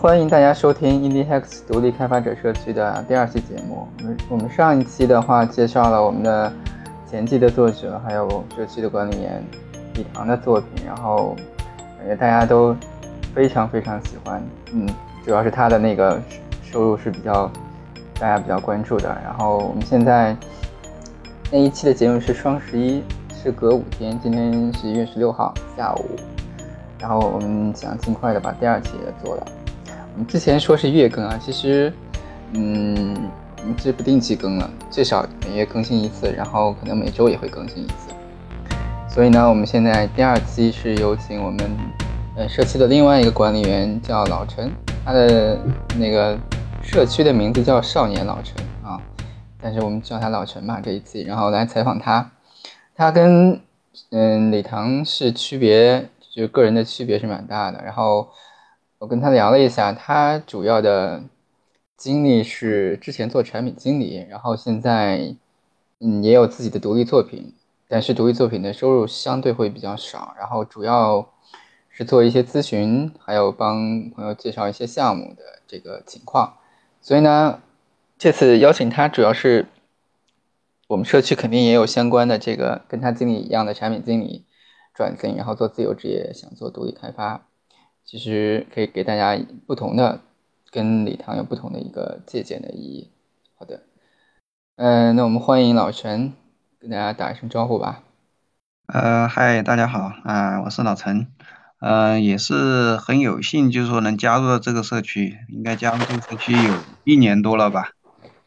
[0.00, 3.86] 欢迎大家收听 IndieHacks 独立开发者社区的第二期节目。
[3.98, 6.50] 我们我们上一期的话介绍了我们的
[7.06, 9.44] 前期的作者，还有社区的管理员
[9.96, 11.36] 李唐的作品，然后
[11.98, 12.74] 感觉大家都
[13.34, 14.42] 非常非常喜欢。
[14.72, 14.88] 嗯，
[15.22, 16.18] 主要是他的那个
[16.62, 17.50] 收入是比较
[18.18, 19.06] 大家比较关注的。
[19.22, 20.34] 然后我们现在
[21.52, 23.04] 那一期的节目是双十一。
[23.42, 26.16] 是隔五天，今天十一月十六号下午，
[26.98, 29.46] 然后我们想尽快的把第二期也做了。
[30.12, 31.92] 我们之前说是月更啊，其实，
[32.52, 33.30] 嗯，
[33.76, 38.10] 这不定期更了，最少每月更新一次，然后可能每周也会更新一次。
[39.08, 41.70] 所以呢，我们现在第二期是有请我们
[42.36, 44.70] 呃社区的另外一个管理员叫老陈，
[45.04, 45.58] 他的
[45.96, 46.38] 那个
[46.82, 49.00] 社区的名字叫少年老陈啊，
[49.60, 52.30] 但是我们叫他老陈吧这一期，然后来采访他。
[52.94, 53.60] 他跟
[54.10, 57.82] 嗯李唐是区别，就个人的区别是蛮大的。
[57.82, 58.28] 然后
[59.00, 61.24] 我跟他聊了一下，他主要的
[61.96, 65.34] 经历是之前做产品经理，然后现在
[66.00, 67.54] 嗯也有自己的独立作品，
[67.88, 70.34] 但是独立作品的收入相对会比较少。
[70.38, 71.26] 然后主要
[71.88, 76.58] 是做一些咨询，还有帮朋友介绍一些项目的这个情况。
[77.00, 77.62] 所以呢，
[78.18, 79.66] 这次邀请他主要是。
[80.88, 84.44] 我们社区肯定也有相关的这个跟他经历一样的产品经理
[84.92, 87.46] 转型，然后做自由职业，想做独立开发，
[88.04, 90.20] 其实可以给大家不同的
[90.70, 93.10] 跟礼堂有不同的一个借鉴的意义。
[93.56, 93.82] 好的，
[94.76, 96.32] 嗯，那我们欢迎老陈
[96.78, 98.02] 跟大家打一声招呼吧。
[98.86, 101.28] 呃，嗨，大家好啊，我是老陈，
[101.78, 106.74] 呃，也是很有幸，就是说能加入到这个社区，应该加入这个社区有
[107.04, 107.92] 一年多了吧。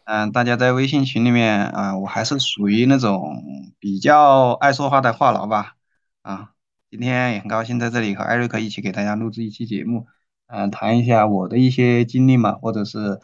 [0.06, 3.42] 嗯，大家在微信群里面啊，我还是属于那种
[3.80, 5.76] 比较爱说话的话痨吧。
[6.24, 6.53] 啊，
[6.94, 10.06] 今天也很高兴在这里和艾瑞克一起给大家录制一期节目，
[10.46, 13.20] 嗯，谈一下我的一些经历嘛，或者是，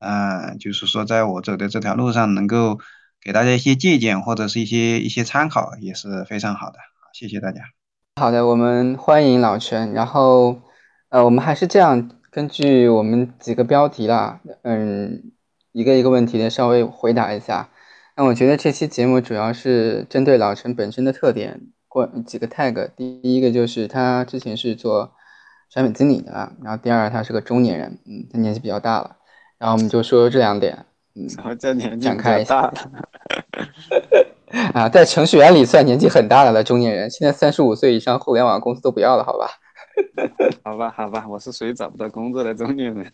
[0.00, 2.78] 嗯，就是说在我走的这条路上能够
[3.22, 6.78] 给大家一些借鉴或者是一些一些参考，也是非常好的。
[7.14, 7.62] 谢谢大家。
[8.16, 9.94] 好的，我们欢迎老陈。
[9.94, 10.60] 然后，
[11.08, 15.32] 呃，我们还是这样，根据我们几个标题啦，嗯。
[15.72, 17.70] 一个一个问题的稍微回答一下。
[18.14, 21.60] 那我觉得这期节目主要是针对老陈本身的特点，
[21.96, 22.90] 过几个 tag。
[22.94, 25.12] 第一个就是他之前是做
[25.70, 29.16] 产品经理的，然后第二他是个中年人，嗯，他年纪比较大了。
[29.56, 32.70] 然后我们就说这两点，嗯， 然后这年纪展开一下。
[34.74, 39.48] 啊，在程序员里算年纪很大的了中年人，现在三十五岁以上互联网公司都不要了，好吧？
[40.62, 43.10] 好吧，好吧，我是属于找不到工作的中年人。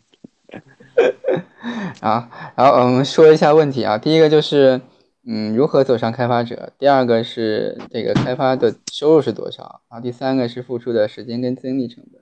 [2.01, 3.97] 啊，然后我们说一下问题啊。
[3.97, 4.81] 第一个就是，
[5.25, 6.73] 嗯，如何走上开发者？
[6.79, 9.83] 第二个是这个开发的收入是多少？
[9.89, 12.21] 然后第三个是付出的时间跟精力成本。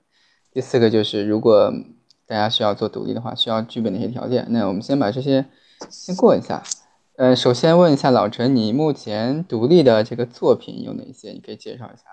[0.51, 1.73] 第四个就是，如果
[2.27, 4.45] 大家需要做独立的话，需要具备哪些条件？
[4.49, 5.45] 那我们先把这些
[5.89, 6.61] 先过一下。
[7.17, 11.31] 呃，首先问一下老陈，你目前独立的这个作品有哪些？
[11.31, 12.03] 你可以介绍一下。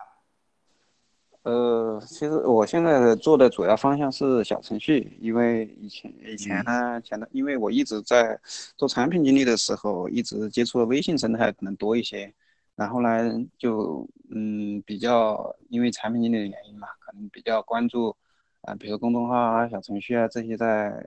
[1.48, 8.38] 呃，其实我现在做的主要方向是小程序，因为以前以前呢，前的因为我一直在
[8.76, 12.30] 做产品经理的时候，一直接触的微信生态可能多一些，
[12.76, 18.14] 然后呢，就嗯比较因为产品经理的原因嘛，可能比较关注
[18.60, 21.02] 啊，比如公众号啊、小程序啊这些在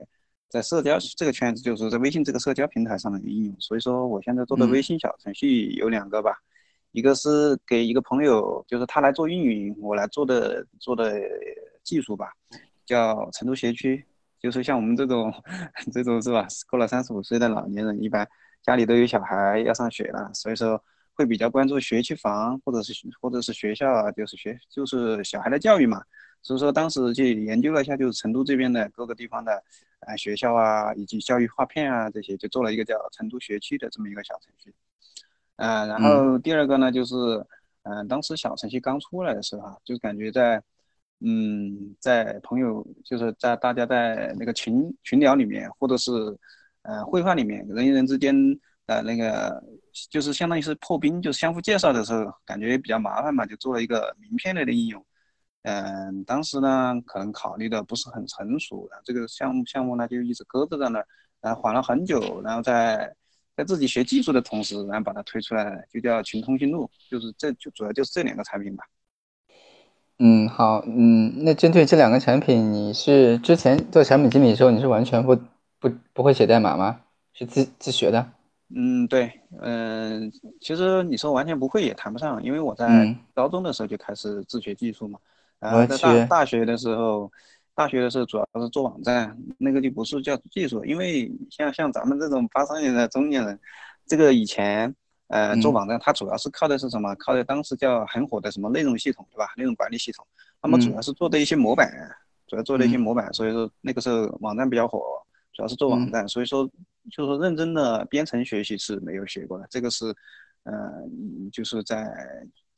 [0.48, 6.42] 在社交这个圈子，就是在微信这个社交平台上的应用，所以说我现在做的微信小程序有两个吧。
[6.92, 11.20] 一个是给一个朋友，就是他来做运营，我来做的做的
[11.82, 12.30] 技术吧，
[12.84, 14.04] 叫成都学区，
[14.38, 15.32] 就是像我们这种
[15.92, 18.28] 这种是吧，过了三十五岁的老年人，一般
[18.62, 20.82] 家里都有小孩要上学了，所以说
[21.14, 26.02] 会比较关注学区房或者是或者是学校啊，就是学就是小孩的教育嘛，
[26.42, 29.52] 所以说当时就研究了一下，就是成都这边的各个地方的
[30.00, 34.74] 啊学校啊以及教育划片啊这些，就做了一个叫成都学区的这么一个小程序。
[35.56, 37.14] 嗯，然后第二个呢，就是，
[37.82, 40.60] 嗯，当时小程序刚出来的时候啊，就感觉在，
[41.20, 46.10] 嗯，在朋友，就是在大家在那个群群聊里面，或者是，
[46.82, 48.34] 呃，会话里面，人与人之间
[48.86, 49.62] 的那个，
[50.10, 55.04] 就是相当于是破冰，就是相互介绍的时候，感觉比较麻烦嘛，就做了一个名片类的应用。
[55.62, 61.06] 嗯，当时呢，可能考虑的不是很成熟，然后这个项目项目呢就一直搁置在那儿，
[61.40, 63.14] 然后缓了很久，然后在。
[63.56, 68.84] 在自己学技术的同时，然后把它推出来，就叫群通讯录，就是这就主要就是这两个产品吧。
[70.18, 75.36] 嗯，好，嗯，那针对这两个产品，你是之前做产品经理的时候，你是完全不
[75.80, 77.00] 不不会写代码吗？
[77.32, 78.30] 是自自学的？
[78.74, 85.18] 嗯，对，嗯，其实你说完全不会也谈不上，因为我在高中的时候就开始自学技术嘛，
[85.58, 87.30] 然后在大大学的时候
[87.74, 93.58] 大学的时候主要是做网站，那个就不是叫技术，因为像像咱们这种八三年的中年人，
[94.06, 94.94] 这个以前
[95.28, 97.14] 呃做网站，它主要是靠的是什么？
[97.14, 99.46] 靠的当时叫很火的什么内容系统，对吧？
[99.56, 100.26] 内容管理系统，
[100.62, 101.90] 那么主要是做的一些模板，
[102.46, 105.00] 主要做的一些模板，所以说那个时候网站比较火，
[105.54, 106.64] 主要是做网站，所以说
[107.10, 110.14] 就是说认真的编程学习是没有学过的，这个是
[110.64, 110.72] 呃
[111.50, 112.06] 就是在。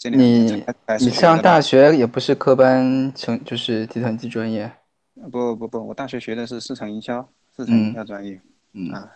[0.06, 0.62] 你
[1.00, 4.70] 你上大学也不是科班成就是计算机专业，
[5.30, 8.40] 不不不，我大学学的是市场营销，市场营销专业，
[8.72, 9.10] 嗯啊，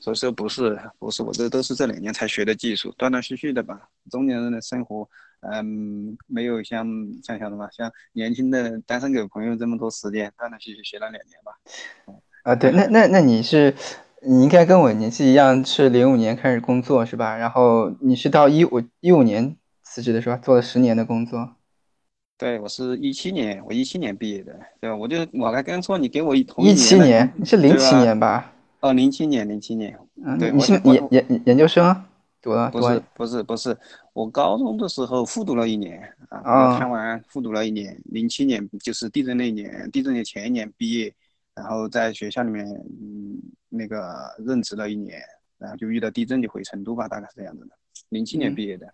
[0.00, 3.88] 所以说不是不是，我这都是这两年才学的技术，断断续续的吧。
[4.10, 5.08] 中年人的生活，
[5.40, 6.86] 嗯，没有像
[7.22, 7.68] 像晓得吗？
[7.70, 11.52] 像年轻的单身狗朋友这么多时间，断断续续学了两年吧。
[12.42, 13.74] 啊，对，那那那你是
[14.22, 17.36] 你应该跟我年纪一样，是零五年开始工作是吧？
[17.36, 19.56] 然后你是到一五一五年。
[19.88, 21.54] 辞职的是吧做了十年的工作，
[22.38, 24.96] 对我是一七年，我一七年毕业的，对吧？
[24.96, 28.52] 我就我还刚说你给我一同一七年，你是零七年吧？
[28.80, 32.04] 哦，零七年，零七年，嗯，你是研研研究生
[32.42, 32.70] 读了？
[32.70, 33.76] 不是不是不是，
[34.12, 35.98] 我高中的时候复读了一年
[36.28, 41.12] 啊，看完复读了一年，零七年就是地震那一年，地震的前一年毕业，
[41.54, 43.40] 然后在学校里面嗯
[43.70, 44.14] 那个
[44.46, 45.18] 任职了一年，
[45.56, 47.70] 然后就遇到地震就回成都吧，大概是这样子的，
[48.10, 48.86] 零七年毕业的。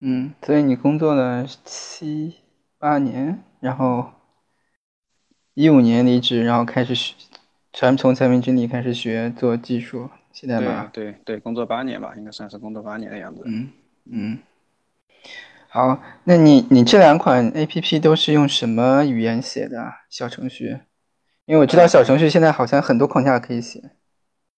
[0.00, 2.34] 嗯，所以你工作了七
[2.78, 4.12] 八年，然后
[5.54, 7.14] 一五年离职，然后开始学，
[7.72, 10.88] 全从产品经理开始学做技术现在吧。
[10.92, 13.42] 对对对，工作八年吧，应该算是工作八年的样子。
[13.46, 13.70] 嗯
[14.10, 14.38] 嗯。
[15.68, 20.78] 好，那你你这两款 A P P 都是用什么语言写的小程序？
[21.44, 23.90] 因为我知道小程序现在好像很多框架可以写。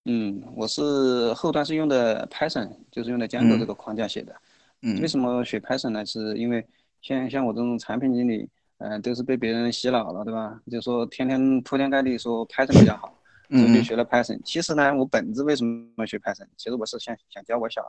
[0.04, 4.34] 嗯，我是后端是用的 Python，就是用的 Django 这个框架写的。
[4.82, 6.06] 嗯为什么学 Python 呢？
[6.06, 6.66] 是因为
[7.02, 8.48] 像像我这种产品经理，
[8.78, 10.60] 嗯，都是被别人洗脑了，对吧？
[10.70, 13.14] 就说天天铺天盖地说 Python 比较好，
[13.48, 14.40] 所以就学了 Python。
[14.44, 16.46] 其实呢，我本质为什么学 Python？
[16.56, 17.88] 其实我是想想教我小孩，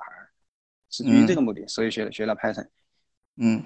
[0.89, 2.67] 是基于这个目的，所以学了学了 Python。
[3.37, 3.63] 嗯，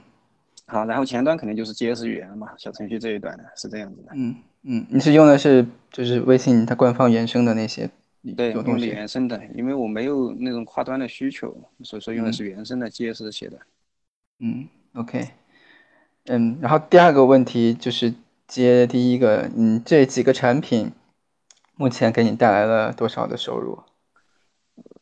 [0.68, 4.12] 好，然后前端肯定就是 JS 语言了嘛，小程序这一端的是这样子的。
[4.16, 7.90] 嗯嗯，你是用的是就是微信它官方原生的那些。
[8.36, 13.60] 对，用的原生的，因为我没有那种跨端的需求，所以说用的是原生的 JS 写的。
[14.40, 15.30] 嗯，OK，
[16.26, 18.14] 嗯，然后第二个问题就是
[18.48, 20.92] 接第一个，嗯，这几个产品
[21.76, 23.80] 目前给你带来了多少的收入？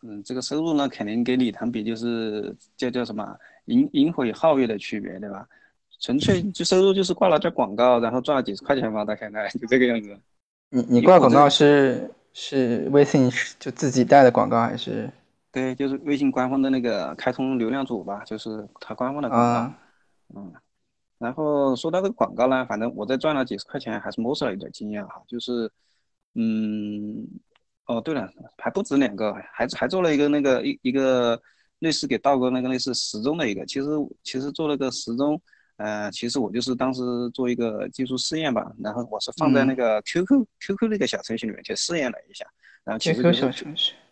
[0.01, 5.48] 嗯，这个收入呢，肯定跟礼堂比就是叫叫什么银银火皓月的区别，对吧？
[6.00, 10.19] 纯粹就收入就是挂了点广告，然后赚了几十块钱吧，到现在就这个样子。
[10.69, 12.12] 你你挂广告是？
[12.36, 13.30] 是微信
[13.60, 15.07] 就自己带的广告还是？
[15.51, 19.72] 对，就是微信官方的那个开通流量组吧，就是它官方的广告。
[20.36, 20.54] 嗯，
[21.18, 25.22] 然后说到这个广告呢，反正我在赚了几十块钱，还是摸索了一点经验哈。
[25.28, 25.72] 就是，
[26.36, 27.28] 嗯，
[27.86, 31.40] 哦对了，还不止两个，还还做了一个那个一一个
[31.80, 33.88] 类似给道哥那个类似时钟的一个，其实
[34.24, 35.42] 其实做了个时钟。
[35.78, 37.02] 呃，其实我就是当时
[37.34, 42.46] 做一个技术试验吧，然后我是放在那个 QQ QQ 那个小程序里面去试验了一下，
[42.84, 43.66] 然后其实就是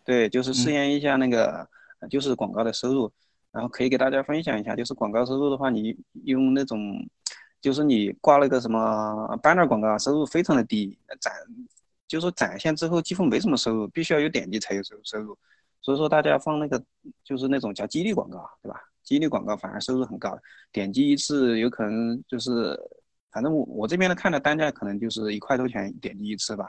[0.04, 1.66] 对，就是试验一下那个
[2.10, 3.10] 就是广告的收入，
[3.52, 6.78] 然后可以给大家分享一下，就是广告收入的话，你用那种
[7.60, 11.32] 就是你挂了个什么 banner 广告，收入非常的低，展
[12.08, 15.38] 就是说展现之后几乎没什么收入，必须要有点击才有收收入，
[15.80, 16.82] 所以说大家放那个
[17.22, 18.80] 就是那种叫激励广告，对吧？
[19.02, 20.38] 激励广告反而收入很高，
[20.72, 22.78] 点击一次有可能就是，
[23.30, 26.66] 反正我我这边的看的单价可能就是一块多钱点击一次吧。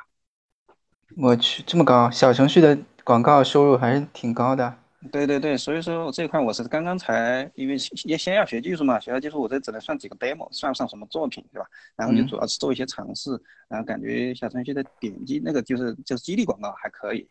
[1.15, 4.75] 我去，这么高，小程序的广告收入还是挺高的。
[5.11, 11.67] 对对对，所以说这一块我是刚刚才，因为先先要学技术嘛，学了技术我这只能算几个 demo，算不上什么作品，对吧？
[11.95, 13.31] 然后就主要是做一些尝试，
[13.67, 17.27] 然后感觉小程序的点击那个就是就是激励广告还可以，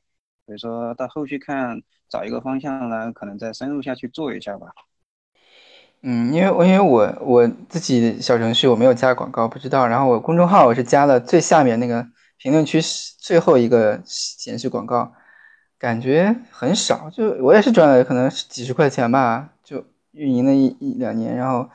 [0.46, 4.66] 所以说到后续看找一个方向呢，可能再深入下去做一下吧。
[6.02, 9.86] 嗯，因为我因为我我自己小程序我没有加广告，不知道。
[9.86, 12.04] 然后我公众号我是加了最下面那个
[12.38, 12.80] 评论区
[13.18, 15.12] 最后一个显示广告，
[15.82, 17.10] 感觉很少。
[17.10, 21.68] 就我也是赚了可能几十块钱吧，就运营了一一两年，然后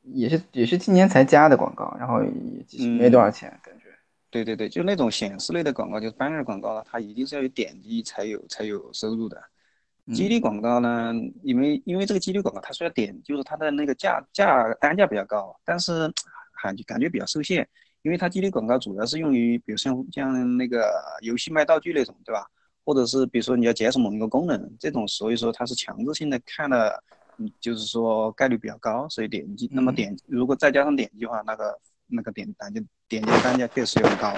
[0.00, 3.84] 也是也是今年才加的广告，然后也没多少钱，感觉。
[4.30, 9.38] 对对对，就那种显示类的广告，就是 banner 广告了，它一定是要有点击才有才有收入的。
[10.14, 11.12] 激励广告呢？
[11.42, 16.10] 因为因为这个激励广告，它虽然点就是它的那个价价单价比较高，但是
[16.54, 17.68] 还感觉比较受限，
[18.00, 20.90] 因为它激励广告主要是用于，比如像像那个
[21.20, 22.46] 游戏卖道具那种，对吧？
[22.84, 27.02] 或者是比如说你要解锁某一个功能，这种所以说它是强制性的看了，
[27.38, 29.68] 嗯，就是说概率比较高，所以点击。
[29.72, 34.34] 那么点如果再加上点击的话，那个那个点单就点击单价确实有点高。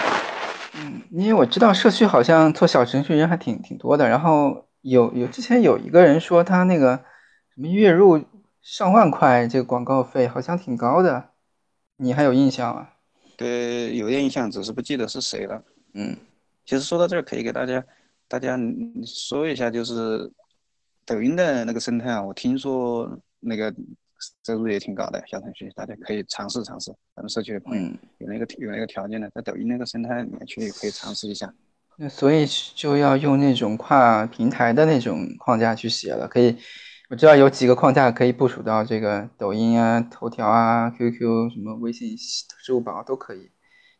[0.76, 7.04] 嗯，因为我知道社区好像做小程序人还挺挺多的，然后有有之前有一个人说他那个
[7.54, 8.24] 什么月入
[8.60, 11.30] 上万块，这个广告费好像挺高的，
[11.96, 12.88] 你还有印象吗？
[13.36, 15.62] 对，有点印象，只是不记得是谁了。
[15.92, 16.16] 嗯，
[16.64, 17.84] 其实说到这儿，可以给大家
[18.28, 18.58] 大家
[19.06, 20.30] 说一下，就是
[21.04, 23.72] 抖音的那个生态啊，我听说那个
[24.44, 26.90] 收入也挺高的，小程序大家可以尝试尝试。
[27.14, 31.52] 咱们社区的朋友嗯有那个有那个条件的，在抖音那个生态里面去可以尝试一下。
[31.96, 36.56] 那所以就要用那种跨平台的那种框架去写了，可以，
[37.08, 43.50] 我知道有几个框架可以部署到这个抖音啊、头条啊、QQ 什么微信、支付宝都可以，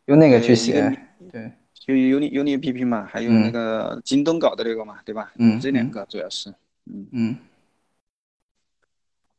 [0.07, 1.07] 用那个去写。
[1.31, 1.53] 对，
[1.85, 5.31] 就有你有你 APP 嘛，还有嗯那个京东搞的那个嘛，对吧？
[5.37, 6.49] 嗯这两嗯个主要是，
[6.85, 7.37] 嗯，嗯，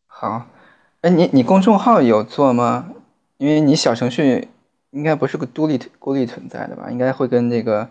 [0.06, 0.46] 好，
[1.00, 2.92] 哎，你你公众号有做吗？
[3.38, 4.46] 因为你小程序
[4.92, 6.88] 应该不是个独立孤立存在的吧？
[6.88, 7.90] 应该会跟这个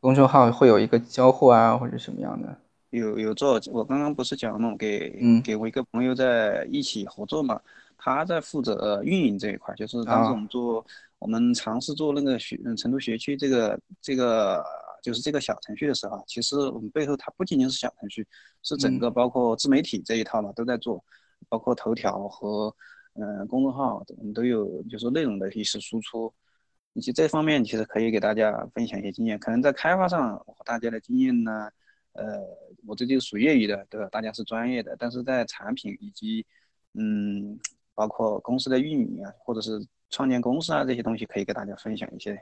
[0.00, 2.58] 公众号会有一个交互啊，或者什么样的？
[2.90, 4.74] 有有做，我刚刚不是讲了吗？
[4.76, 7.60] 给嗯给我一个朋友在一起合作嘛，
[7.96, 10.84] 他在负责运营这一块，就是当时啊我们做，
[11.24, 14.62] 我们尝试做那个学嗯成都学区这个这个
[15.02, 18.26] 就是这个小程序的时候啊，其实我们背后它不仅仅是小程序，
[18.62, 21.02] 是整个包括自媒体这一套嘛都在做，
[21.48, 22.76] 包括头条和
[23.14, 26.30] 嗯、呃公众号，我们都有就是内容的一些输出。
[26.92, 31.68] 以及这方面其实可以给大家分享一些经验，可能在开发上我和大家的经验呢，
[32.12, 32.38] 呃，
[32.86, 34.08] 我这就是属业余的，对吧？
[34.12, 36.46] 大家是专业的，但是在产品以及
[36.92, 37.58] 嗯，
[37.96, 42.40] 包括公司的运营啊，或者是创建公司啊这些东西，可以给大家分享一些。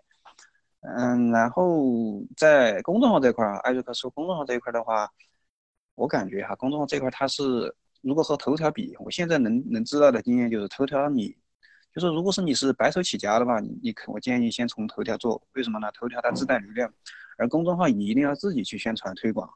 [0.81, 5.11] 嗯，然后在公众号这块儿，艾瑞克说公众号这一块的话，
[5.95, 11.35] 我感觉哈，公众号这块它是如果和头条比，我现在能能知道的经验就是头条你。
[11.95, 15.91] 就是如果是你是白手起家的话，你你可我建议先从头条做，为什么呢？
[15.93, 16.91] 头条它自带流量，
[17.37, 19.47] 而公众号你一定要自己去宣传推广，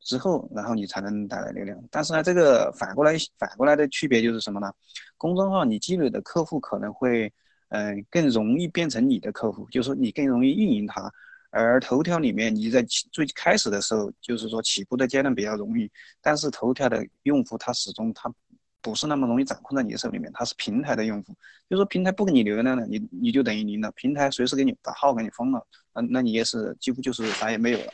[0.00, 1.76] 之后然后你才能带来流量。
[1.90, 4.72] 但是呢，这个反过来反过来的区别就是什么呢？
[5.18, 7.32] 公众号你积累的客户可能会，
[7.74, 11.10] 嗯、更容易变成你的客户，就是说你更容易运营它。
[11.50, 18.32] 而头条里面你在最开始的时候，就是说起步的阶段比较容易，但是头条的用户他始终他
[18.80, 21.32] 不是那么容易掌控在你手里面，他是平台的用户，
[21.68, 27.92] 就是说平台不给你流量了，你你就等于零了，平台随时给你把号给你封了，那那你也是几乎就是啥也没有了。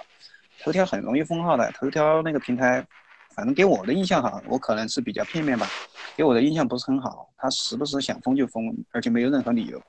[0.60, 2.84] 头条很容易封号的，头条那个平台，
[3.38, 5.64] 反正给我的印象哈，我可能是比较片面吧，
[6.16, 9.80] 给我的印象不是很好，他时不时想封就封，而且没有任何理由。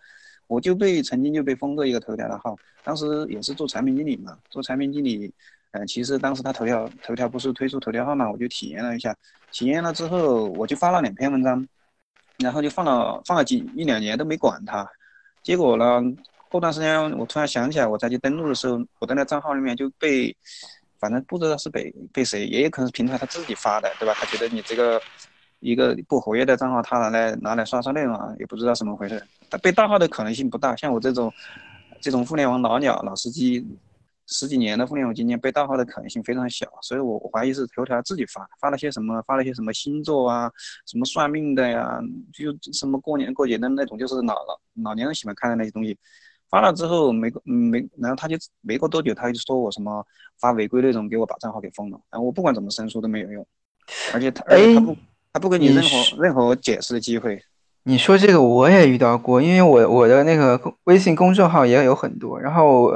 [0.46, 5.34] 我就被曾经就被封过一个头条的号，当时也是做产品经理嘛，做产品经理，
[5.72, 9.16] 嗯、其实当时他头条头条不是推出头条号嘛，我就体验了一下，
[9.52, 11.68] 体验了之后我就发了两篇文章，
[12.38, 14.88] 然后就放了放了几一两年都没管它，
[15.42, 16.04] 结果呢，
[16.52, 20.38] 过段时间我突然想起来，我再去登录的时候，我的那账号里面就被，
[21.00, 24.14] 反正不知道是被被谁，也有可能是平台他自己发的，对吧？
[24.16, 25.02] 他觉得你这个
[25.60, 29.22] 一个不活跃的账号，他拿来拿来刷刷内容啊，也不知道怎么回事。
[29.50, 31.34] 他被盗号的可能性不大，像我这种
[32.02, 33.66] 这种互联网老鸟、老司机，
[34.28, 36.68] 十几年的互联网经验，被盗号的可能性非常小。
[36.82, 40.52] 所以我我怀疑是头条自己发，发了些什么，发了些什么星座啊，
[40.86, 42.00] 什么算命的呀，
[42.34, 45.98] 就什么过年过节的那种，就是老老老年人喜欢看的那些东西。
[46.50, 50.06] 发了之后没过没，然后他就没过多久，他就说我什么
[50.40, 52.00] 发违规内容，给我把账号给封了。
[52.10, 53.46] 然后我不管怎么申诉都没有用，
[54.14, 54.98] 而且他而且他不
[55.34, 57.42] 他不给你任何任何解释的机会。
[57.84, 62.92] 你说这个我也遇到过，因为我我的那个公微信公众号也有很多，然后，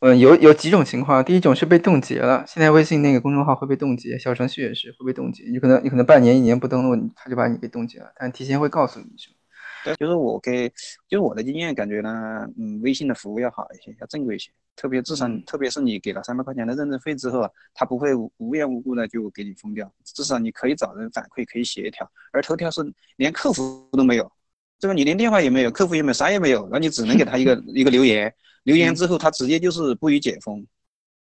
[0.00, 9.36] 嗯，有有几种情况，第一种是被冻结了，现在微信那个公众号会被冻结，小程序也是会被冻结，你可能你可能半年一年不登录，他就把你给冻结了，但提前会告诉你是吧？
[9.84, 10.68] 对，就是我给，
[11.08, 14.50] 就是我的经验感觉呢，嗯，微信的服务要好一些，要正规一些。
[14.76, 22.10] 特别至少，嗯特别是你给了三百块钱的认证费之后啊，他不会无无缘无故的就给你封掉，至少你可以找人反馈，可以协调。
[22.32, 22.80] 而头条是
[23.16, 24.30] 连客服都没有，
[24.78, 28.32] 这个你连电话也没有，客服也没有，啥也没有，那你只能给他一个 一个留言，
[28.62, 30.66] 留言之后他直接就是不予解封，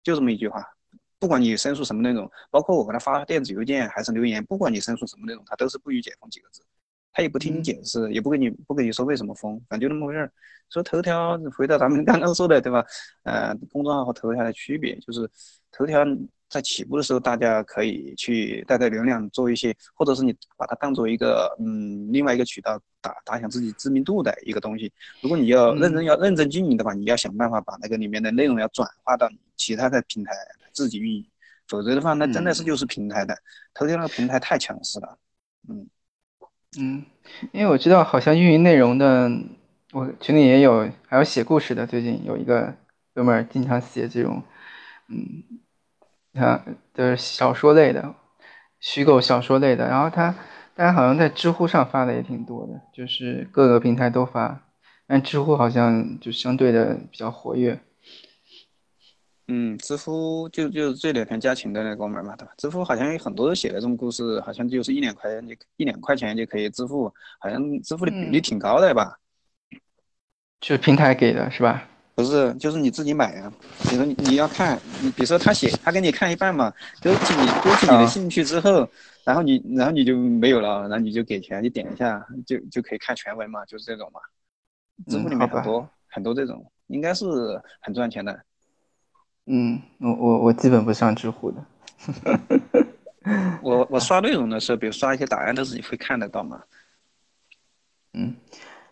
[0.03, 0.65] 就这么一句话。
[1.17, 6.61] 不管你申诉什么内容，包括我给他发电子邮件还是留言，不管你申诉什么内容，他都是不予解封几个字。
[7.11, 10.31] 他也不听你解释，也不跟你不跟你说为什么封，反正就那么回事儿。
[10.69, 12.85] 说头条，回到咱们 刚刚说的，对吧？
[13.23, 15.27] 呃，公众号和头条的区别就是，
[15.71, 16.05] 头条
[16.47, 24.93] 在起步的时候，大家可以去带带流量，做一些，或者是你把它当做一个嗯另外一个渠道打打响自己知名度的一个东西。
[25.21, 30.31] 如果你要认真要认真经营的话，你要想办法把那个里面的内容要转化到其他的平台
[30.71, 31.25] 自己运营，
[31.67, 33.35] 否则的话，那真的是就是平台的。
[33.73, 35.17] 头条那个平台太强势了，
[35.67, 35.87] 嗯。
[36.77, 37.03] 嗯，
[37.51, 39.29] 因为我知道好像运营内容的
[39.91, 41.87] 我群里也有，还有写故事的。
[41.87, 42.75] 最近有一个
[43.15, 44.43] 哥们儿经常写这种，
[45.07, 45.43] 嗯，
[46.33, 48.13] 他就是小说类的，
[48.79, 49.87] 虚构小说类的。
[49.87, 50.35] 然后他，
[50.75, 54.67] 大家好像在知乎上发的也挺多的，就是各个平台都发，
[55.07, 57.79] 但知乎好像就相对的比较活跃。
[59.51, 62.53] 嗯，知乎就就这两天加群的那哥们儿嘛，对吧？
[62.55, 69.17] 知乎好像有很多写的这种故事，好像就是一两块钱就一两块钱就可以支付，好像支付的比例挺高的吧？
[70.61, 71.89] 就是平台给的是吧？
[72.13, 73.51] 不是，就是你自己买啊。
[73.89, 78.87] 比如说你你要看，你比如说他写，他给你看一半嘛，勾起你勾起你的兴趣之后，
[79.23, 84.19] 然后你然后你就没有了，然后你就给钱，你点一下就就可以看全文嘛，就是这种嘛。
[85.07, 87.25] 支付里面很多很多这种，应该是
[87.79, 88.39] 很赚钱的。
[89.51, 91.65] 嗯，我我我基本不上知乎的。
[93.63, 96.61] 我我刷内容的时候，比如刷一些答案，都是你会看得到吗？
[98.13, 98.35] 嗯，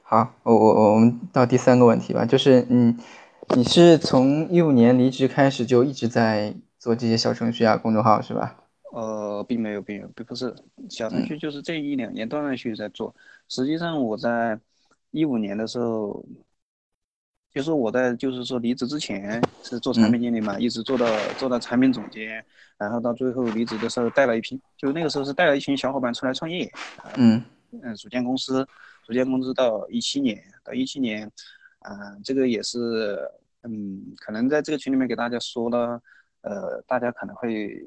[0.02, 2.98] 好，我我我们到第三个问题吧，就是嗯，
[3.56, 8.58] 你是从一五年离职开始就一直在做这些小程序啊、公众号是吧？
[8.92, 10.56] 呃，并没有，并没有，并不是
[10.90, 13.14] 小程序，就是这一两年断断续续在做。
[13.48, 14.60] 实际上我在
[15.12, 16.26] 一五年的时候。
[17.58, 21.08] 就是我在，就是说离职之前是做产品经理嘛，一直做到
[21.40, 22.46] 做到产品总监，
[22.78, 26.72] 然后到最后离职的时候带了一批，就那个时候是带了一群小伙伴出来创业，
[27.16, 28.64] 嗯嗯，组建公司，
[29.04, 31.26] 组建公司到一七年，到一七年，
[31.80, 33.20] 啊，这个也是，
[33.64, 36.00] 嗯，可能在这个群里面给大家说了，
[36.42, 37.84] 呃，大家可能会，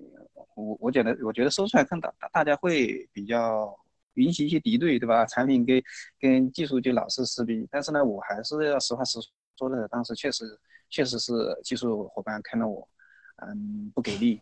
[0.57, 3.73] 我我觉得我觉得说出来更大大家会比较
[4.15, 5.25] 引起一些敌对，对吧？
[5.27, 5.81] 产品跟
[6.19, 9.21] 跟技术就老是撕逼，但是呢，我还是要实话实
[9.61, 9.69] 说。
[9.69, 12.89] 说的当时确实确实是技术伙伴看到我，
[13.37, 14.41] 嗯，不给力，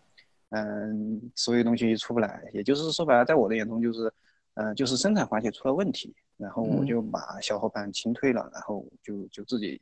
[0.51, 4.13] 嗯，所有东西出不来，也就是说白了，在我的眼中就是，
[4.55, 9.81] 嗯，就是生产环节出了问题，然后我就把小伙伴清退了，然后就就自己，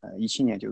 [0.00, 0.68] 呃，一七年就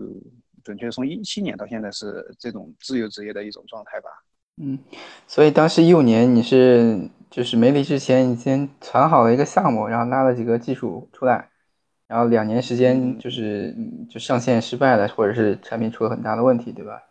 [0.63, 4.09] 准确从一七年到现在是这种自由职业的一种状态吧。
[4.57, 4.77] 嗯，
[5.25, 11.49] 所以当时一五年你是就是没离职前，你先传好了一个项目，然后拉了几个技术出来。
[12.07, 13.75] 然后两年时间就是
[14.09, 17.01] 就上线失败了，或者是产品出了很大的问题，对吧？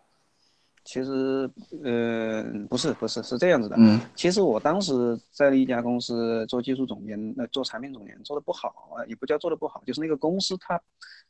[0.84, 1.50] 其实，
[1.82, 3.74] 呃，不是，不是，是这样子的。
[3.78, 3.98] 嗯。
[4.14, 10.80] 其实我当时在一家公司做技术总监，那做产品总监做的不好啊，也不叫做的不好，就是那个公司他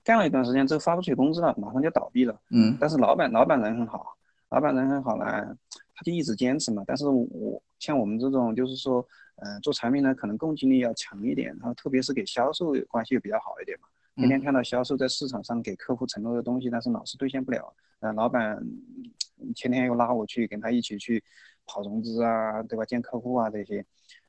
[0.03, 2.39] 干了一段时间之后发不出去工资了，马上就倒闭了。
[2.51, 2.77] 嗯。
[2.79, 4.17] 但是老板老板人很好，
[4.51, 6.83] 老板人很好呢，他就一直坚持嘛。
[6.87, 9.07] 但是我像我们这种就是说。
[9.37, 13.89] 嗯，做产品呢，可能共情力要强一点，然后特别是给销售关系又比较好一点嘛。
[14.15, 17.75] 天天看到销售在市场上给客户承诺的东西，但是老是兑现不了。
[17.99, 18.65] 嗯，老板
[19.57, 21.23] 天天又拉我去跟他一起去
[21.67, 22.85] 跑融资啊，对吧？
[22.85, 23.85] 见客户啊这些，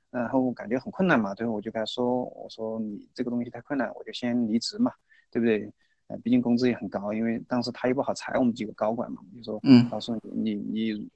[0.09, 1.35] 然后感觉很困难嘛。
[1.35, 4.91] 最后我就跟他说，我说你这个东西太困难，我就先离职嘛，
[5.29, 5.71] 对不对？
[6.07, 10.93] 呃，毕竟工资也很高，因为当时他又不好裁我们几个高管嘛，我就说，嗯，他说你你。
[10.93, 11.09] 你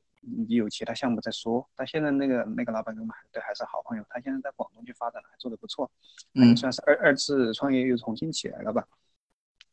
[0.47, 5.89] 有其他项目再说，但现在那个那个老板跟我们还都还是好朋友，他现在在广东去发展了，还做得不错，
[6.33, 8.85] 那也算是二二次创业又重新起来了吧。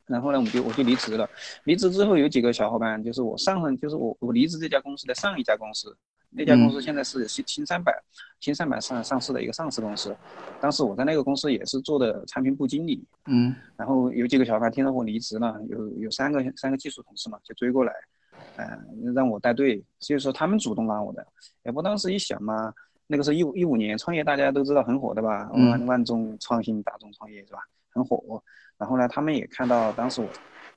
[0.05, 1.29] 然后呢，我们就我就离职了。
[1.65, 5.93] 离职之后有几个小伙伴，就是我上任，就是我我离职这家公司的上一家公司，
[6.29, 7.93] 那家公司现在是新新三板，
[8.39, 10.15] 新三板上上市的一个上市公司。
[10.61, 13.53] 当时我在那个公司也是做的产品部经理，嗯。
[13.75, 17.93] 然后有几个小伙伴听到我离职了，有有三个三个技术同事嘛，就追过来。
[18.57, 21.25] 嗯，让我带队，所以说他们主动拉我的。
[21.63, 22.73] 也不当时一想嘛，
[23.05, 25.49] 那个时候一五一五年创业，大家都知道很火的吧？
[25.53, 27.59] 万万众创新，大众创业是吧？
[27.89, 28.41] 很火。
[28.77, 30.27] 然后呢，他们也看到当时我，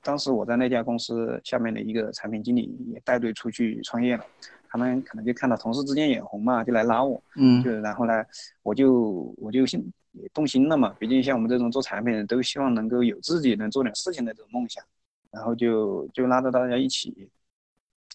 [0.03, 4.25] 当时我在那家公司下面的一个产品经理也带队出去创业了，
[4.69, 7.21] 他们可能就看到同事之间眼红嘛，就来拉我。
[7.35, 7.63] 嗯。
[7.63, 8.23] 就然后呢，
[8.61, 14.83] 我就我就心也动心了嘛，毕竟像我们这种做产品的，都希望能够有自己能做点事情的这种梦想，
[15.31, 17.27] 然后就就拉着大家一起。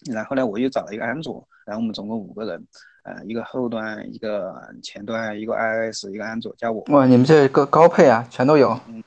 [0.05, 2.67] 然后呢，我又找了一个安卓，然后我们总共五个人，
[3.03, 6.83] 呃，一个后端，一个前端，一个 iOS，一个安卓，加我。
[6.89, 8.79] 哇，你们这个高配啊，全都有。
[8.87, 9.03] 嗯，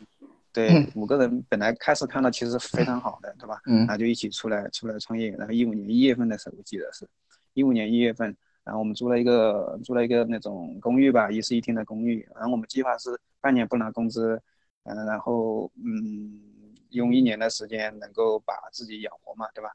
[0.52, 3.60] 对，五个人本来开始看到其实非常好的，对吧？
[3.66, 3.78] 嗯。
[3.86, 7.08] 然后就一起出来出来创业，然后一五年一月份的时候，我记得是，
[7.54, 14.40] 一五年一月份，然后我们租了一个租了一个那种公寓吧，一室一厅的公寓，然后我们计划是半年不拿工资，
[14.82, 16.40] 嗯，然后嗯，
[16.90, 19.70] 用一年的时间能够把自己养活嘛，对吧？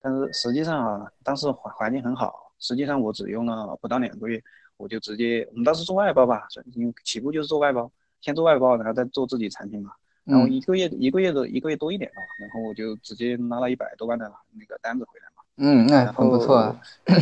[0.00, 4.42] 但是实际上啊，当时环环境很好，实际上我只用了不到两个月，
[4.76, 9.92] 我就直接，我们当时做外包吧，因为起步就是做外包，先做外包，然后再做自己产品嘛。
[10.24, 15.42] 然后一个月一个月的一个月多一点吧，然后我就直接拿了一百多万的那个单子回来嘛。
[15.56, 16.76] 嗯，那很不错。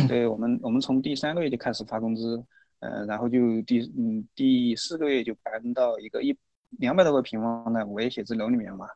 [0.09, 2.43] 对我们，我们从第三个月就开始发工资，
[2.79, 6.37] 嗯，然后就第嗯第四个月就搬到一个一
[6.71, 8.87] 两百多个平方的五 A 写字楼里面嘛，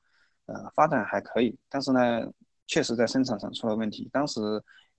[0.46, 2.30] 呃，发展还可以，但是呢，
[2.67, 4.10] 确实在生产上出了问题。
[4.12, 4.39] 当时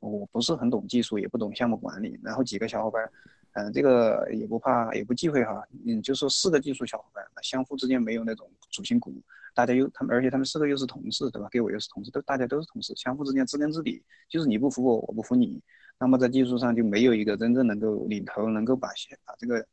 [0.00, 3.10] 我不是很懂技术，也不懂项目管理，然后几个小伙伴，
[3.52, 9.14] 嗯，这个也不怕，也不忌讳哈，嗯，就说四个技术小伙伴，相互之间没有那种主心骨，
[9.54, 11.48] 大家又他们，而且他们四个又是同事，对吧？
[11.50, 15.62] 给我又是同事，都大家都是同事，相互之间知根知底，就是你不服我，我不服你。
[15.98, 18.88] 那么在技术上就没有一个真正能够领头，能够把
[19.24, 19.64] 把这个，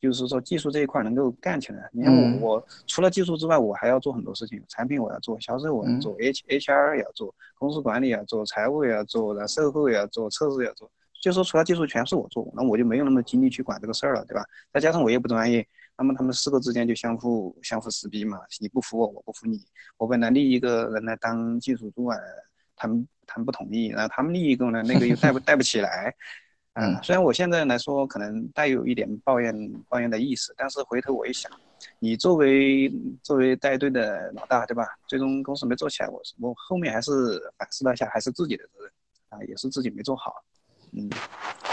[0.00, 1.88] 就是说技术这一块能够干起来。
[1.92, 10.90] 你看我，我除了技术之外，我还要做很多事情，产品我要做，销售我要做，H H R 也要做，公司管理要做，财务也要做，然后售后也要做，测试也要做。
[11.22, 14.44] 就说除了技术全是我做，那我就没有那么精力去管这个事儿了，对吧？
[14.72, 15.66] 再加上我也不专业，
[15.98, 19.60] 那么他们四个之间就相互相互撕逼嘛，你不服我，我不服你。
[19.98, 22.18] 我本来另一个人来当技术主管。
[22.82, 26.14] 他们他们不同意，然后他们另一个呢，那个又带不 带不起来，
[26.80, 29.54] 嗯，虽然我现在来说可能带有一点抱怨
[29.88, 31.50] 抱怨的意思，但是回头我一想，
[31.98, 32.90] 你作为
[33.22, 34.86] 作为带队的老大，对吧？
[35.06, 38.90] 最终公司没做起来，我我后面还是反思了一下，还是自己的责任
[39.28, 40.34] 啊，也是自己没做好，
[40.92, 41.10] 嗯，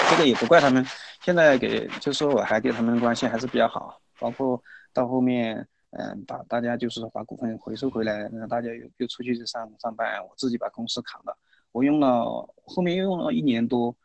[0.10, 0.86] 这个也不怪他们。
[1.22, 4.62] 现在给就说我还跟他们关系还是比较好，包括
[4.93, 5.67] 到后面。
[5.91, 11.36] 嗯，把大家就是说把股份回收回来，然后大家又又出去上上班，我自己把公司扛了。
[11.72, 13.96] 我用了后面又用了一年多，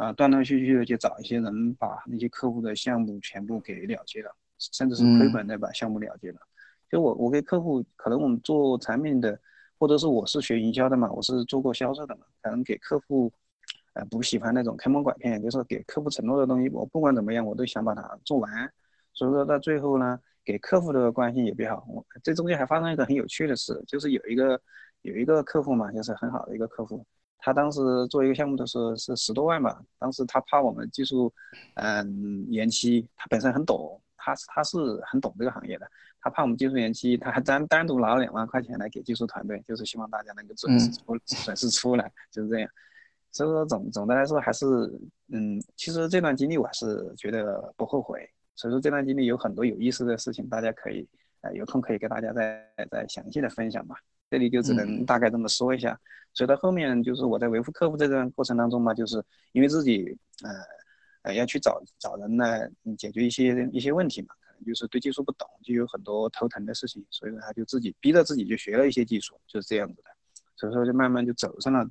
[0.00, 6.38] 啊，断断续续的去找一些人，把那些客户的项目全部给了结了，甚至是亏本的把项目了结了。
[6.90, 9.38] 就我我给客户，可能我们做产品的，
[9.78, 13.30] 或者是我是学营销的嘛，我是做过销售的嘛，可能给客户，
[13.92, 18.50] 呃，不喜欢那种坑蒙拐骗，就是给客户承诺的东西，我不管怎么样，我都想把它做完。
[19.12, 20.18] 所以说到最后呢。
[20.42, 24.60] 给客户的关系也比较好，我这中间还发生一个很有趣的事，就是有一个
[25.02, 27.04] 有一个客户嘛，就是很好的一个客户，
[27.40, 31.32] 他当时做一个项目的时候是十多万吧，当时他怕我们技术
[31.74, 42.70] 嗯延期，他本身很懂，他他是很懂这个行业的，他怕我们技术延期，他还单单独拿了两万块钱来给技术团队，就是希望大家能够准时出准时出来，就是这样。
[43.32, 44.66] 所以说总总的来说还是
[45.32, 48.28] 嗯，其实这段经历我还是觉得不后悔。
[48.56, 51.08] 所以说这段经历有很多有意思的事情，大家可以，
[51.40, 53.96] 呃，有空可以给大家再再详细的分享吧。
[54.30, 55.98] 这里就只能大概这么说一下。
[56.32, 60.50] 所以到后面就是我在维护客户这段过程当中嘛，就是因为自己，呃，
[61.22, 70.10] 呃，要去找找人来解决一些一些问题嘛，可能就是对技术不懂，就有很多头疼的事情，所以说他就自己逼着自己就学了一些技术，就是这样子的。
[70.54, 71.84] 所以说就慢慢就走上了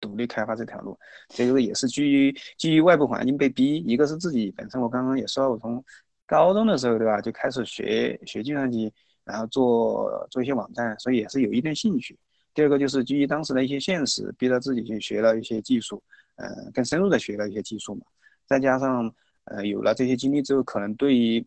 [0.00, 0.98] 独立开发这条路。
[1.28, 5.84] 这个也是基于基于外部环境被逼，一个是自己本身，我刚刚也说，我从
[6.24, 8.92] 高中的时候，对吧，就开始学学计算机，
[9.24, 12.18] 然后做做一些网站，所以也是有一定兴趣。
[12.54, 16.02] 第二个就是基于当时的一些现实，逼着自己去学了一些技术，
[16.36, 18.02] 呃，更深入的学了一些技术嘛。
[18.46, 19.12] 再加上
[19.44, 21.44] 呃有了这些经历之后，可能对于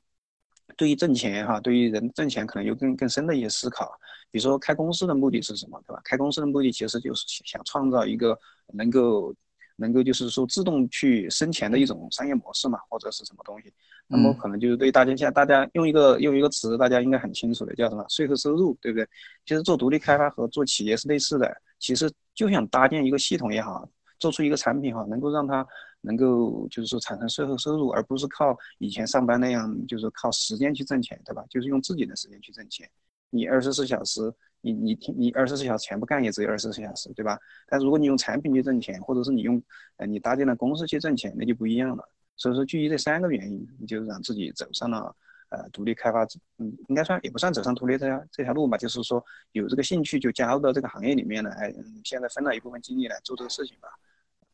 [0.76, 3.92] 对于挣钱哈，对于人挣钱可能有更更深的一些思考。
[4.32, 6.02] 比如说开公司的目的是什么，对吧？
[6.04, 8.38] 开公司的目的其实就是想创造一个
[8.74, 9.34] 能够。
[9.78, 13.72] 能够就是说自动去生钱的一种商业模式嘛，或者是什么东西，
[14.08, 19.08] 那么可能就是对大家现在大家用一个用一个词，大家应该很清楚的，叫什么税后收入，对不对？
[19.46, 23.88] 其实做独立开发和做企业是类似的，其实就想搭建一个系统也好，
[24.20, 25.66] 做出一个产品哈，能够让它
[26.02, 31.46] 能够就是说产生税后收入，而不是靠以前上班那样，就是靠时间去挣钱，对吧？
[31.50, 32.90] 就是用自己的时间去挣钱，
[33.30, 34.34] 你二十四小时。
[34.62, 37.38] 你你听，你二十四小时全部干也只有二十四小时，对吧？
[37.68, 39.62] 但如果你用产品去挣钱，或者是你用
[39.98, 42.10] 呃你搭建的公司去挣钱，那就不一样了。
[42.36, 45.16] 所以说，基于这三个原因，你就让自己走上了
[45.50, 46.24] 呃独立开发，
[46.60, 53.90] 嗯，应该算也不算走上独立这条这条路吧，就是说有这个兴趣就加入到这个行业里面来，嗯，现在分了一部分精力来做这个事情吧，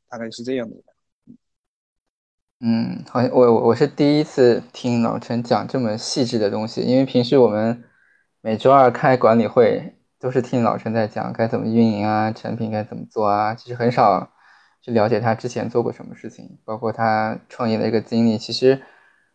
[0.07, 0.93] 大概是这样子的。
[2.61, 7.83] 嗯，好像我我我是第一次听老陈讲这么细致的东西，因为平时我们
[8.45, 9.95] 每周二开管理会。
[10.19, 14.31] 都是听老陈在讲该怎么运营啊，产品该怎么做啊，其实很少
[14.81, 18.37] 去了解他之前做过什么事情，包括他创业的一个经历。
[18.37, 18.81] 其实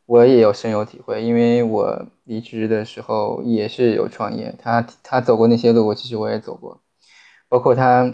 [0.06, 6.82] 我也有深有体会，因为我离职的时候也是有创业，他他走过那些路，其实我也走过。
[7.50, 8.10] 包括他，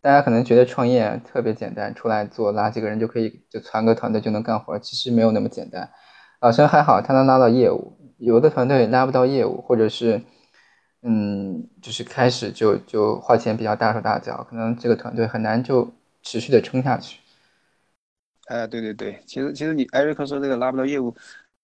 [0.00, 5.90] 大家可能觉得创业特别简单，出来做拉几个人就可以，就攒个团队就能干活，其实没有那么简单。
[6.40, 10.22] 老陈还好，他能拉到业务，有的团队拉不到业务，或者是。
[11.02, 15.90] 嗯，就是开始就就花钱比较大手大脚，可能这个团队很难就
[16.22, 17.20] 持续的撑下去。
[18.48, 21.16] 呃，对对对，其实其实你艾瑞克说这个拉不到业务，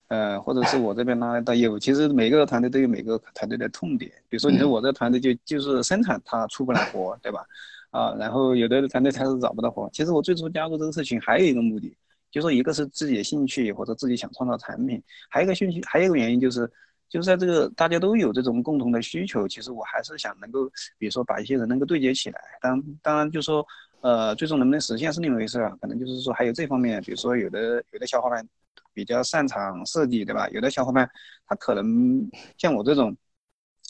[0.09, 4.11] 呃，或者是我这边拉到业务，其实每个团队都有每个团队的痛点。
[4.31, 7.45] 比如说你说我这个团队就就是生产它出不来活，对吧？
[7.91, 9.87] 啊，然后有的团队它是找不到活。
[9.93, 11.95] 其实我最初加入这个社群还有一个目的，
[12.37, 16.71] 就说一个是自己的兴趣或者自己想创造产品，还有一个兴趣，还有一个原因就是。
[17.09, 20.69] 就是在这个大家都有这种共同的需求，其实我还是想能够，
[20.99, 22.41] 比如说把一些人能够对接起来。
[22.61, 23.65] 当当然就说，
[24.01, 28.45] 呃，最终能不能实现是另一回事啊，可能就是说还有这方面，比如说有的有的小伙伴
[28.93, 30.49] 比较擅长设计，对吧？
[30.49, 31.09] 有的小伙伴
[31.47, 33.17] 他可能像我这种，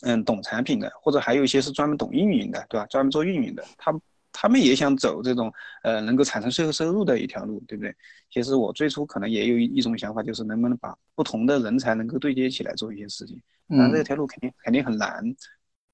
[0.02, 2.85] 嗯，懂产品的，或者还有一些是专门懂运营的，对吧？
[2.90, 3.98] 专门做运营的，他。
[4.38, 5.51] 他们也想走这种
[5.83, 7.94] 呃能够产生税后收入的一条路，对不对？
[8.31, 13.40] 其实我最初可能也有一种想法，就是能不能把不同的人才能够对接起来做一些事情。
[13.68, 15.25] 当然这条路肯定肯定很难。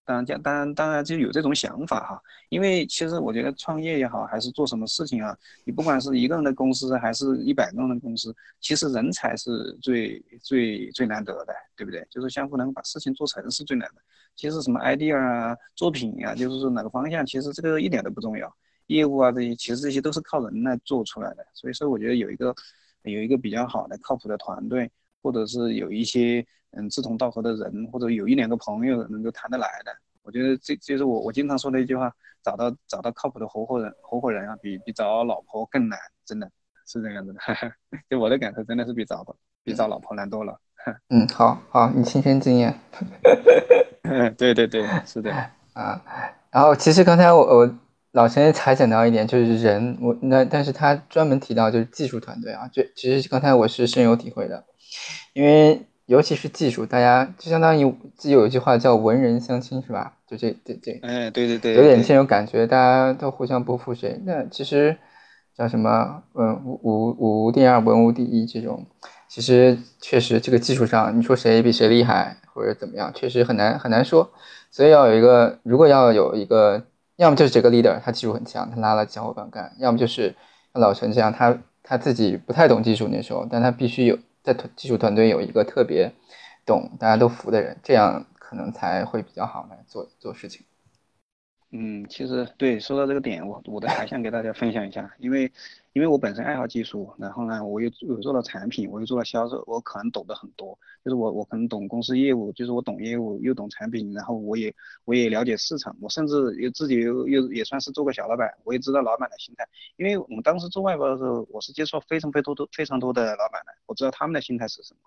[0.05, 2.23] 当然，当然，当然就有这种想法哈。
[2.49, 12.07] 因为其实我觉得创业也好，还是做什么事情啊，你不管是一个人的公司，还是一百个人的公司，其实人才是最最最难得的，对不对？
[12.11, 14.03] 就是相互能把事情做成是最难的。
[14.35, 18.53] 其实什么 idea 啊、作品啊，就是说哪个方向，其实这个一点都不重要。
[18.89, 21.47] 业务啊这些，其实这些都是靠人来做出来的。
[21.55, 22.55] 所以说，我觉得有一个
[23.03, 24.91] 有一个比较好的、靠谱的团队，
[25.23, 36.51] 或者是有一些嗯志同道合的人，或者有一两个朋友能够谈得来的，我觉得这就是我我经常说的一句话：找到找到靠谱的合伙人，合伙人啊，比比找老婆更难，真的
[36.87, 37.41] 是这样子的。
[38.11, 39.25] 就我的感受，真的是比找
[39.65, 40.59] 比找老婆难多了。
[41.11, 42.77] 嗯，好好，你亲身经验。
[44.03, 45.33] 嗯，对对对，是的
[45.75, 46.03] 啊。
[46.51, 47.75] 然后其实刚才我我
[48.11, 54.65] 老陈才讲到一点，就是人，我那但是他专门提到就是技术团队啊，就其实刚才我是深有体会的，
[55.33, 60.15] 因为尤其是技术，大家就相当于就有一句话叫文人相亲是吧？
[60.27, 64.21] 就这这这，哎，对对对，有点这种感觉，大家都互相不负谁。
[64.25, 64.97] 那其实
[65.57, 66.23] 叫什么？
[66.35, 68.87] 嗯，武武武无第二，文无第一这种。
[69.29, 74.31] 其实确实，这个技术上，你说谁比谁厉害或者怎么样，确实很难很难说。
[74.71, 76.85] 所以要有一个，如果要有一个，
[77.17, 80.35] 要么就是这个 leader，他技术很强，他拉了小伙伴干；要么就是
[80.75, 86.13] 像老陈这样，他他自己不太懂技术那时候，但他必须有在团技术团队有一个特别
[86.67, 90.65] 懂、大家都服的人，这样可能才会比较好来做做事情。
[91.71, 95.51] 嗯，其实对，说到这个点，我我的还想给大家分享一下，因为
[95.93, 104.75] 因为我本身爱好技术，然后呢，我又又做了产品，我又做了销售，我可能懂得很多，就是我我可能懂公司业务，就是我懂业务又懂产品，然后我也
[105.05, 115.01] 我也了解市场，我甚至又自己又又也算是做个小老板，我也知道老板的心态，因为我们当时做外包的时候，我是接触非常非常多非常多的老板的，我知道他们的心态是什么。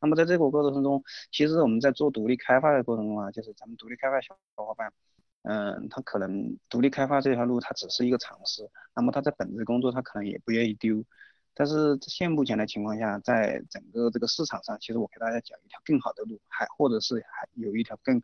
[0.00, 4.90] 那么在这个过程中，其实我们在做独立开发的过程中啊，就是咱们独立开发小伙伴。
[5.42, 8.68] 嗯，他可能独立开发这条路，他只是一个尝试。
[8.94, 11.02] 那么他在本职工作，他可能也不愿意丢。
[11.54, 18.22] 但是现目前的情况下，在整个这个市场上，其实我给大家讲一条更好的路，还或者是还有一条更，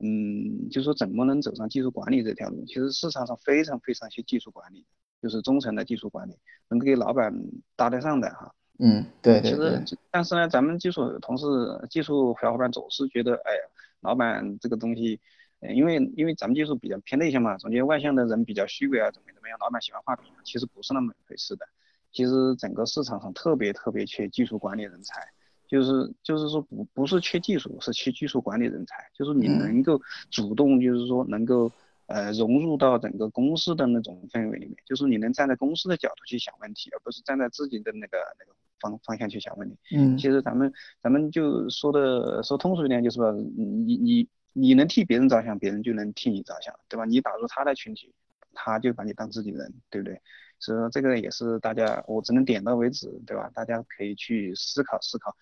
[0.00, 2.64] 嗯，就是说怎么能走上技术管理这条路？
[2.66, 4.84] 其实市场上非常非常缺技术管理，
[5.22, 6.36] 就是中层的技术管理，
[6.68, 7.32] 能给老板
[7.76, 8.52] 搭得上的哈。
[8.80, 9.84] 嗯，对对对。
[9.84, 11.46] 其实，但是呢，咱们技术同事、
[11.88, 13.60] 技术小伙伴总是觉得，哎呀，
[14.00, 15.20] 老板这个东西。
[15.60, 21.66] 嗯，因为因为咱们技术比较偏内向嘛，总觉得外向的人比较虚伪啊，怎么怎么样，老板喜欢画饼，其实不是那么回事的。
[22.12, 25.20] 其实整个市场上特别特别缺技术管理人才，
[25.66, 31.70] 就是就是说不不是缺技术，是缺技术管理人才，就是你能够主动，就是说能够
[32.06, 39.76] 呃融入到整个公司的那种氛围里面，就是你能站在公司的角度去想问题，而不是站在自己的那个那个方方向去想问题。
[39.96, 44.28] 嗯，其实咱们咱们就说的说通俗一点，就是说你你。
[44.52, 47.04] 你能替别人着想，别人就能替你着想，对吧？
[47.04, 48.12] 你打入他的群体，
[48.52, 50.20] 他就把你当自己人，对不对？
[50.58, 53.50] 所以说这个也是大家，我只能点到为止，对吧？
[53.54, 55.36] 大家可以去思考思考，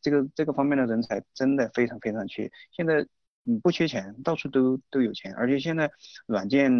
[0.00, 2.50] 这个这个方面的人才真的非常非常缺。
[2.70, 3.06] 现在
[3.44, 5.90] 嗯不缺钱，到处都都有钱，而且现在
[6.26, 6.72] 软件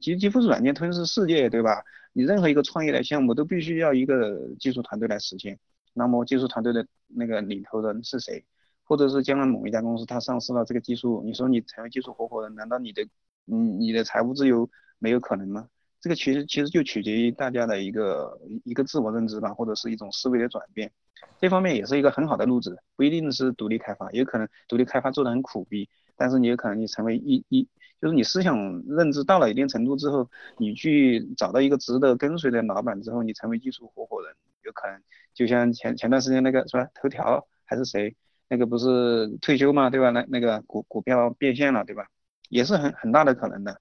[0.00, 1.82] 几几乎是软件吞噬世界，对吧？
[2.12, 5.58] 你任何一个创业的项目都必须要一个技术团队来实现，
[5.94, 8.44] 那么技术团队的那个领头人是谁？
[8.88, 13.06] 或者是将来某一家公司它上市了，这个技术，你说你成为技术合伙人，难道你的，
[13.46, 15.68] 嗯，你的财务自由没有可能吗？
[16.00, 20.90] 这个其实其实就取决于大家的一个一个自我认知吧，或者是一种思维的转变。
[21.38, 27.68] 这方面也是一个很好的路子，不一定是独立开发，也可能独立开发做的很苦逼，但是你有可能你成为一一，
[28.00, 35.02] 就是你思想认知到了一定程度之后，你去找到一个值得跟随的老板之后，你成为技术合伙人，有可能
[35.34, 38.16] 就像前前段时间那个是吧，头条还是谁？
[38.48, 40.10] 那个不是退休嘛，对吧？
[40.10, 42.06] 那那个股股票变现了，对吧？
[42.48, 43.80] 也是很很大的可能的。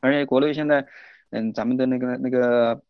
[0.00, 0.86] 而且国内现在，
[1.30, 2.82] 嗯，咱们的那个那个，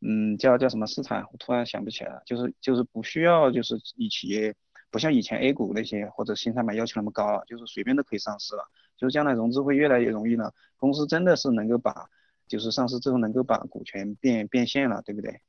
[0.00, 1.28] 嗯，叫叫什么市场？
[1.32, 2.22] 我突然想不起来了。
[2.26, 4.54] 就是就是不需要，就是以企业
[4.90, 8.64] 不像以前 A 股那些或者新三板要求那么高了，就是随便都可以上市了。
[8.96, 12.10] 就是将来融资会越来越容易了，公司真的是能够把，
[12.48, 15.40] 就是上市之后能够把股权变变现了，对不对？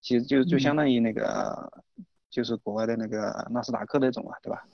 [0.00, 1.84] 其实就就相当于那个。
[2.30, 4.64] 就是国外的那个纳斯达克那种啊，对吧？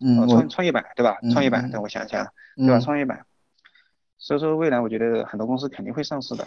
[0.00, 1.16] 嗯，创创业板对吧？
[1.32, 2.80] 创业板，嗯等我想一下，对吧？
[2.80, 3.24] 创业板。
[4.18, 6.46] 所以说未来我觉得很多公司肯定会上市的。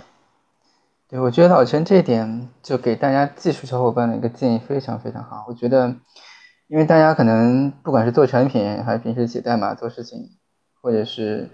[1.08, 5.46] 对，我觉得老陈这一点就给大家技术小伙伴的一个建议非常非常好。
[5.48, 5.96] 我觉得，
[6.68, 10.32] 因为大家可能不管是做产品，还是平时写代码做事情，
[10.82, 11.50] 或者是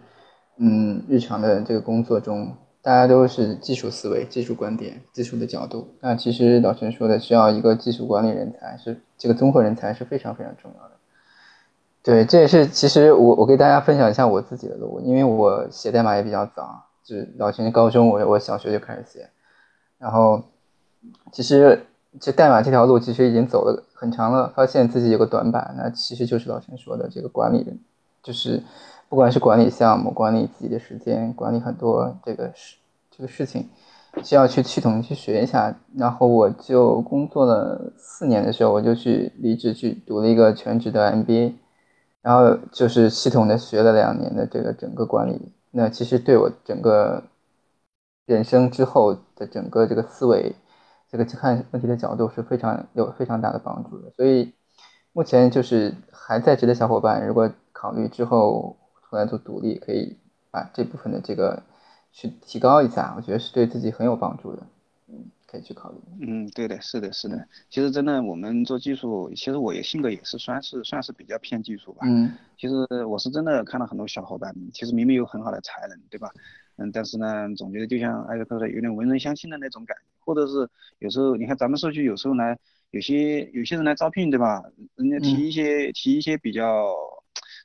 [0.58, 5.88] 嗯日常的这个工作中，大家都是技术思维、技术观点、技术的角度。
[6.00, 10.92] 那其实老陈说的，需要一个技术管理人才，是这个综合人才是非常非常重要的。
[12.04, 19.30] 对，这也是其实我我给大家分享一下我自己的路，因为我写代码也比较早，就是老陈高中我我小学就开始写。
[20.00, 20.42] 然后，
[21.32, 21.86] 其实
[22.20, 27.80] 这代码这条路其实已经走了很长了，发现自己有个短板，那其实就是老陈说的这个管理人，
[28.24, 28.64] 就是
[29.12, 32.78] 不管是管理项目、管理自己的时间、管理很多这个事
[33.10, 33.68] 这个事情，
[34.24, 35.76] 需要去系统去学一下。
[35.98, 41.56] 然后我就工作了四年的时候，我就去离职去读了一个全职的 MBA，
[42.22, 45.52] 然后就是系统的学了两年的这个整个管理。
[45.72, 47.24] 那其实对我整个。
[48.28, 50.56] 人生之后的整个这个思维，
[51.10, 54.10] 这个去看问题的角度是非常有非常大的帮助的。
[54.12, 54.54] 所以
[55.12, 58.78] 目前就是还在职的小伙伴，如果考虑之后
[59.12, 60.16] 出来做独立，可以
[60.52, 61.62] 把这部分的这个
[62.14, 64.66] 去提高一下，我觉得是对自己很有帮助的。
[65.10, 65.98] 嗯，可以去考虑。
[66.22, 67.46] 嗯，对的，是的，是的。
[67.70, 72.08] 其实真的，我们做技术，其实我也性格也是算是算是比较偏技术吧。
[72.08, 72.32] 嗯。
[72.58, 76.32] 其实我是真的看到很多小伙伴，其实明明有很好的才能，对吧？
[76.78, 80.70] 嗯，但是呢，总觉得就像艾瑞克说，有点文人相亲的那种感觉，或者是
[81.00, 82.58] 有时候你看咱们社区有时候来，
[82.92, 84.64] 有些有些人来招聘，对吧？
[84.96, 86.96] 人家提一些提一些比较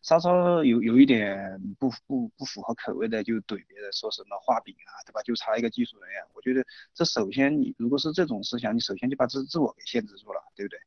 [0.07, 5.21] 稍稍有有一点不不不符合口味的，就怼别人说什么画饼啊，对吧？
[5.23, 6.23] 就差一个技术人员。
[6.33, 6.65] 我觉得
[6.95, 10.79] 这首先你如果是这种思想，你首先就把自自我给限制住了，对不对？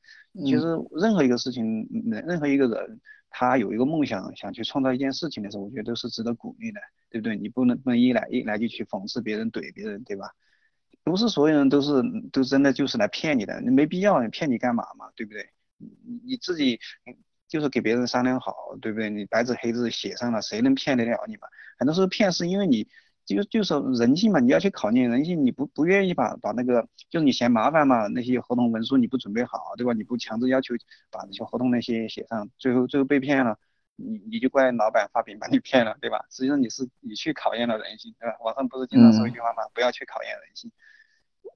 [0.46, 1.86] 其实任何一个事情，
[2.26, 3.02] 任何一个人。
[3.32, 6.80] 他有一个梦想，想去创造一件事情的时候，我觉得都是值得鼓励的，
[7.12, 7.38] 对不对？
[7.38, 10.32] 你不能不能一来一来就去讽刺别人、怼别人，对吧？
[11.04, 12.02] 不是所有人都是
[12.32, 15.48] 都真的就是来骗你的，你没必要，骗你干嘛嘛，对不对？
[15.78, 16.80] 你你自己
[17.50, 19.10] 就是给别人商量好，对不对？
[19.10, 21.50] 你白纸黑字写上了，谁能骗得了你嘛？
[21.78, 22.88] 很多时候骗是因为你。
[23.26, 29.94] 就就是人性嘛，你要去考验人性，你不不愿意把把那个，就是你嫌麻烦嘛，那些合同文书你不准备好，对吧？
[29.94, 30.74] 你不强制要求
[31.12, 33.60] 把那些合同那些写上，最后最后被骗了，
[33.98, 36.26] 你你就怪老板发饼把你骗了，对吧？
[36.32, 38.36] 实际上你是你去考验了人性，对吧？
[38.42, 39.62] 网上不是经常说一句话嘛？
[39.76, 40.72] 不要去考验人性。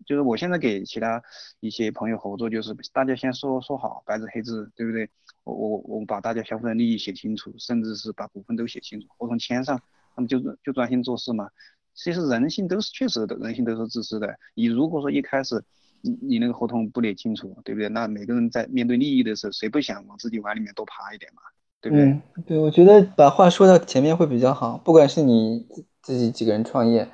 [0.06, 1.23] 就是我现在给其他
[1.60, 5.10] 一些朋友合作，就是大家先说说好，白纸黑字，对不对？
[5.43, 9.79] 我我我把大家相互的利益写清楚，甚至是把股份都写清楚，合同签上。
[10.15, 11.49] 那么就就专心做事嘛。
[11.95, 14.36] 其实人性都是确实的，人性都是自私的。
[14.56, 15.63] 你如果说一开始
[16.01, 17.89] 你你那个合同不列清楚，对不对？
[17.89, 21.41] 那每个人在面对利益的时候，谁不想往自己碗里面多扒一点嘛？
[21.82, 22.06] 对不对？
[22.06, 24.77] 嗯，对，我觉得把话说到前面会比较好。
[24.77, 25.67] 不管是你
[26.01, 27.10] 自己几个人创业，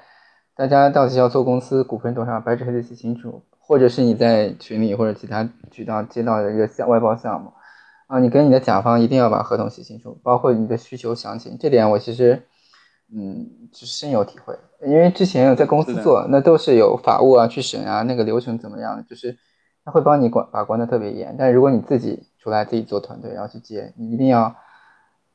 [0.56, 7.54] 大家到底要做公司，股份多少，白纸黑字写清楚；或者是你在群里或者其他渠道接到的一个项外包项目，
[8.10, 11.58] 啊，你跟你的甲方一定要把合同写清楚，包括你的需求详情。
[11.58, 12.44] 这点我其实。
[13.12, 19.36] 嗯，是深有体会，因为之前有在公司做，那都是有法务啊去审啊，那个流程怎么样，就是
[19.84, 21.36] 他会帮你管把关的特别严。
[21.36, 24.56] 但如果你自己出来自己做团队，然后去接，你一定要，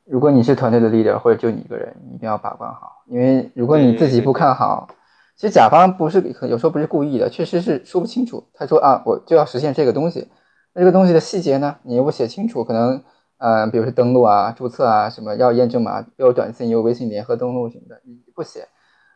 [0.04, 4.86] 如果你是团队的 leader 或者就你一个人，你一定要把关好，因为如果你自己不看好，
[5.34, 8.44] 其实甲方不是有时候不是故意的，确实是说不清楚。
[8.54, 10.28] 他说啊，我就要实现这个东西，
[10.74, 13.02] 那这个东西的细节呢，你又不写清楚，可能。
[13.36, 18.66] 嗯，比如说登录啊、注册啊，什么要验证码，要短信、又有微信联合登录什么的，你不写，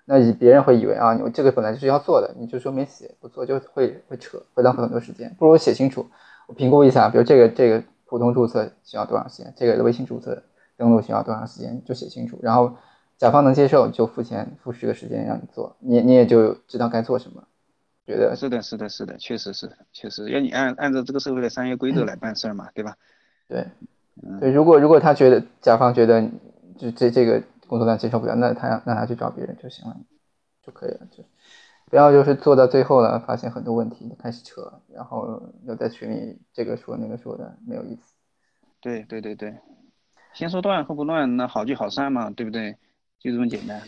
[0.05, 5.35] 那以别人会以为啊，你这个本来就是要做的，你就说没写，不做就会会扯，会浪费很多时间。
[5.39, 6.05] 不如写清楚，
[6.47, 10.43] 我评估一下，比如这个这个普通注册需要多长时间，这个微信注册
[10.77, 12.39] 登录需要多长时间，就写清楚。
[12.43, 12.75] 然后
[13.17, 17.45] 甲方能接受，就付钱付十个时间让你做，你你也就知道该做什么。
[18.09, 22.97] 觉得是的，是的，是的，确实是，确实要你按按照这个社会的商业规则来办事儿嘛，对吧？
[23.47, 23.67] 对。
[24.41, 26.29] 对，如果如果他觉得甲方觉得
[26.77, 29.97] 就这这个工作量接受不了，那他让让他去找别人就行了，
[30.67, 31.23] 就可以了，就
[31.85, 38.15] 不要就是做到最后了，发现很多问题开始扯，然后又在群里这个说那个说的，没有意思。
[38.81, 39.55] 对对对对，
[40.33, 42.77] 先说断后不乱，那好聚好散嘛，对不对？
[43.21, 43.81] 就这么简单，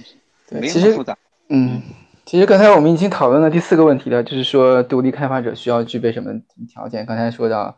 [0.52, 1.18] 没那么复杂。
[1.48, 1.82] 嗯，
[2.30, 6.30] 其实刚才我们已经讨论了第四个问题了，就是说独立开发者需要具备什么
[6.68, 7.04] 条件？
[7.04, 7.76] 刚才说到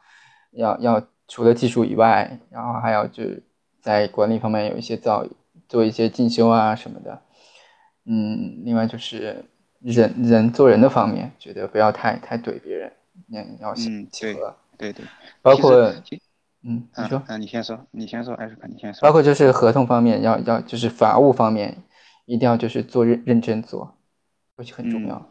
[0.51, 1.03] 要要。
[1.29, 3.43] 除了技术以外，然后还要就是
[3.81, 5.31] 在管理方面有一些造诣
[5.67, 7.23] 做一些进修啊什么的，
[8.05, 9.47] 嗯，另外就是
[9.81, 12.93] 人人做人的方面，觉得不要太太怼别人，
[13.29, 15.07] 那要嗯，对和，对对，
[15.41, 15.91] 包括
[16.63, 19.01] 嗯，你说，啊，你先说，你先说，艾瑞克，你先说。
[19.01, 21.79] 包括就是合同方面，要要就是法务方面，
[22.27, 23.95] 一定要就是做认认真做，
[24.63, 25.29] 而且很重要。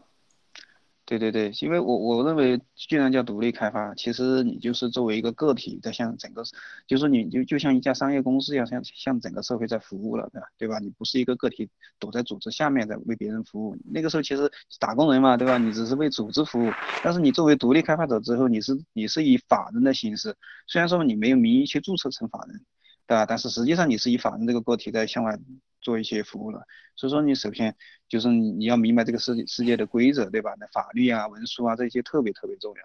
[1.04, 6.42] 对对对，因为我我认为，既然叫独立开发，其实你就是作为一个个体在向整个，
[6.86, 10.46] 就是你就就像一家商业公司一样，向向整个社会在服务了，对吧？
[10.58, 10.78] 对吧？
[10.78, 11.68] 你不是一个个体
[11.98, 15.58] 躲在组织下面在为别人服务，那个时候其实打工人嘛，对吧？
[15.58, 16.70] 你只是为组织服务，
[17.02, 20.36] 但是你作为独立开发者之后，你是你是以法人的形式，
[20.68, 22.60] 虽然说你没有名义去注册成法人，
[23.12, 23.26] 对吧？
[23.26, 25.38] 但是实际上你是以法人这个个体在向外。
[25.82, 27.74] 做一些服务的，所以说你首先
[28.08, 30.54] 就是你你要明白这个世界世界的规则，对吧？
[30.60, 32.82] 那法律啊、文书啊这些特别特别重要。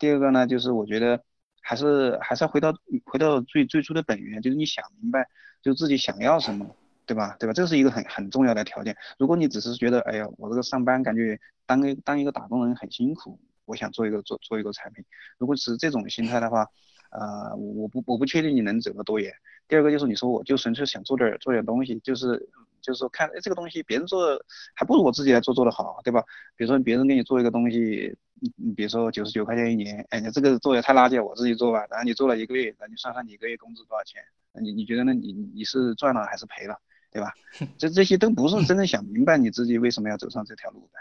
[0.00, 1.22] 第二个呢，就是我觉得
[1.62, 5.28] 还是还是要回到回到最最初的本源，就是你想明白，
[5.62, 6.74] 就自己想要什么，
[7.06, 7.36] 对吧？
[7.38, 7.52] 对吧？
[7.52, 8.96] 这是一个很很重要的条件。
[9.16, 15.04] 如果你只是觉得，哎呀，我这个上班感觉当个当一个打工人很辛苦，我想做一个做做一个产品，
[15.38, 16.66] 如果是这种心态的话，
[17.12, 19.32] 呃，我不我不确定你能走得多远。
[19.68, 22.48] 第二个就是你说我就纯粹想做点做点东西，就是
[22.80, 24.44] 就是说看哎这个东西别人做
[24.74, 26.22] 还不如我自己来做做的好，对吧？
[26.56, 28.16] 比如说别人给你做一个东西，
[28.56, 31.86] 你比如说九十九块钱一年，哎你这个做的太垃圾，我自己做吧。
[31.90, 34.22] 然后你做了一个月，那你算算你一个月工资多少钱？
[34.60, 35.14] 你你觉得呢？
[35.14, 36.78] 你你是赚了还是赔了，
[37.10, 37.32] 对吧？
[37.78, 40.98] 这这些都不是真正想明白你自己为什么要走上这条路的，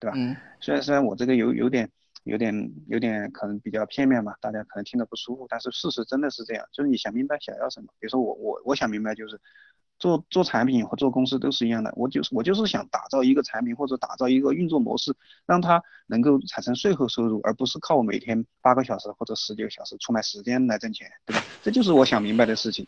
[0.00, 0.16] 对吧？
[0.60, 1.90] 虽然虽然我这个有有点。
[2.24, 7.86] 有点有点可能比较片面嘛，大家可能听得不舒服，但是事实真的是这样，就是你想明白想要什么。
[7.98, 9.40] 比如说我我我想明白就是
[9.98, 15.14] 做做产品和做公司都是一样的，我就是我就是想打造一个产品或者打造一个运作模式，
[15.46, 21.42] 让它能够产生税后收入，而不是靠我每天八个小时或者十几个小时出卖时间来挣钱，对吧？
[21.62, 22.86] 这就是我想明白的事情。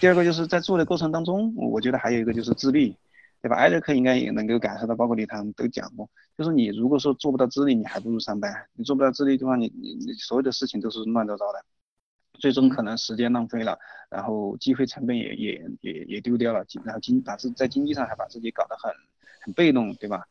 [0.00, 2.94] 第二个就是在做的过程当中，我觉得还有一个就是自律。
[3.40, 3.56] 对吧？
[3.56, 8.52] 艾瑞克应该也能够感受到，包括李唐都讲过，就是你如果说做不到自律，你还不如上班。
[8.74, 11.64] 你做不到自律的话，你你你所有的事情都是乱糟糟的，
[12.34, 13.78] 最终可能时间浪费了，
[14.10, 18.92] 然后机会成本也也也也丢掉了，然后经把是在经济上还把自己搞得很
[19.42, 20.24] 很被动，对吧？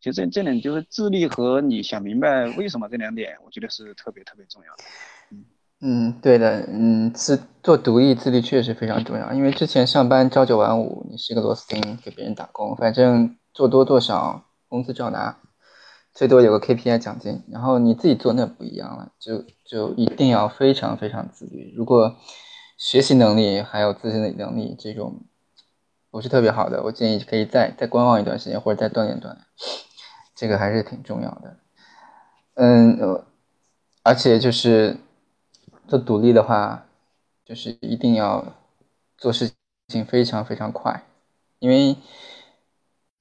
[0.00, 4.84] 其实这这点就是自律和你想明白为什么这两点，我觉得是特别特别重要的。
[5.30, 5.44] 嗯，
[5.80, 9.32] 嗯对的，嗯，自做独立自律确实非常重要。
[9.32, 15.36] 因为之前上班朝九晚五，你是一个螺丝钉，给别人打工，反正做多做少工资照拿，
[16.12, 17.44] 最多有个 KPI 奖金。
[17.48, 21.72] 然后你自己做那不一样了，就就一定要非常非常自律。
[21.76, 22.16] 如果
[22.76, 25.20] 学习能力还有自身的能力这种
[26.10, 29.36] 不是特别好的，我建议可以再再观望一段时间，或者再锻炼锻炼，
[30.34, 31.56] 这个还是挺重要的。
[32.54, 32.98] 嗯，
[34.02, 34.96] 而且就是。
[35.88, 36.84] 做独立的话，
[37.46, 38.44] 就是一定要
[39.16, 39.50] 做事
[39.88, 41.02] 情非常非常快，
[41.60, 41.96] 因为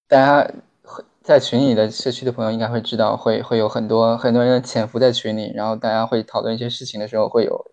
[0.05, 0.51] 大家
[0.83, 7.71] 会在群里的社区的朋友应该会知道，会会有很多很多人潜伏在群里，然后大家会讨论一些事情的时候，会有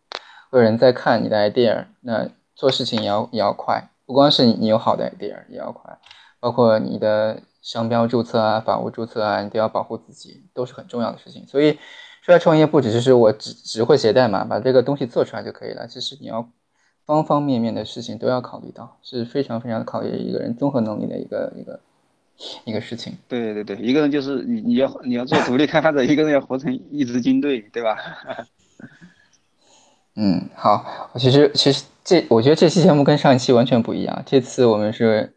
[0.50, 1.86] 会有人在看你的 idea。
[2.02, 5.98] 那做事情也要也要快，不光是你有好的 idea 也要快，
[6.38, 11.44] 包括你的商标注册啊、法务注册啊，你都要保护自己，都是很重要的事情。
[11.48, 11.80] 所以。
[12.24, 15.86] 出来创业不只是说我只只会写代码，把这个东西做出来就可以了。
[15.86, 16.48] 其实你要
[17.04, 21.80] 方方面面的事情都要考虑到，是非常非常考验一个人综合能力的一个一个
[22.64, 23.18] 一个事情。
[23.28, 27.94] 对对对，一个人就是你你要你要做独立开发者，一个人要活成一支军队，对吧？
[30.16, 34.22] 嗯，好，其实其实这我觉得这期节目跟上一期完全不一样。
[34.24, 35.34] 这次我们是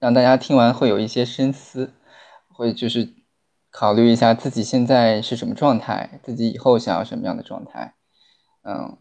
[0.00, 1.92] 让大家听完会有一些深思，
[2.48, 3.10] 会就是。
[3.78, 7.92] 考虑一下自己现在是什么状态，自己以后想要什么样的状态，
[8.62, 8.96] 嗯，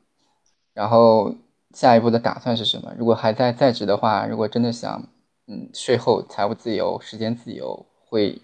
[0.73, 1.34] 然后
[1.73, 2.93] 下一步的打算是什么？
[2.97, 5.07] 如果还在在职的话，如果真的想，
[5.47, 8.41] 嗯，税后财务自由、时间自由，会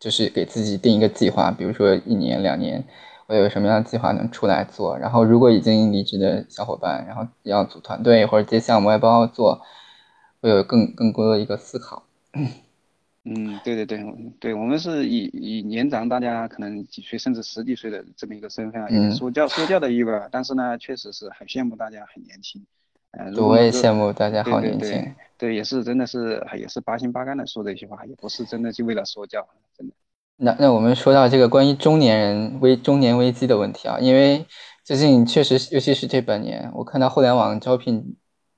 [0.00, 2.82] 就是给自己定一个计划，比如说一年、两年，
[3.26, 4.96] 我有什么样的计划能出来做。
[4.96, 9.60] 然后，如果已经离职的小伙伴，然后要组团队或者接项目外包做，
[10.40, 12.04] 会有更更多的一个思考。
[13.28, 14.06] 嗯，对对对，
[14.38, 22.64] 对我们是以以年长大家可能几岁甚至十几岁的这么一个身份啊，有点说教说教的意味儿，但是呢，确实是很羡慕大家很年轻，
[23.10, 29.44] 嗯，我也羡慕大家好年轻，对，也是真的是也是八心八肝的说这些话，也不是真的就为了说教，
[29.76, 29.94] 真的。
[30.36, 34.46] 那那我们说到这个关于中年人危中年危机的问题啊，因为
[34.84, 38.14] 最近确实，尤其是这半年，我看到互联网招聘，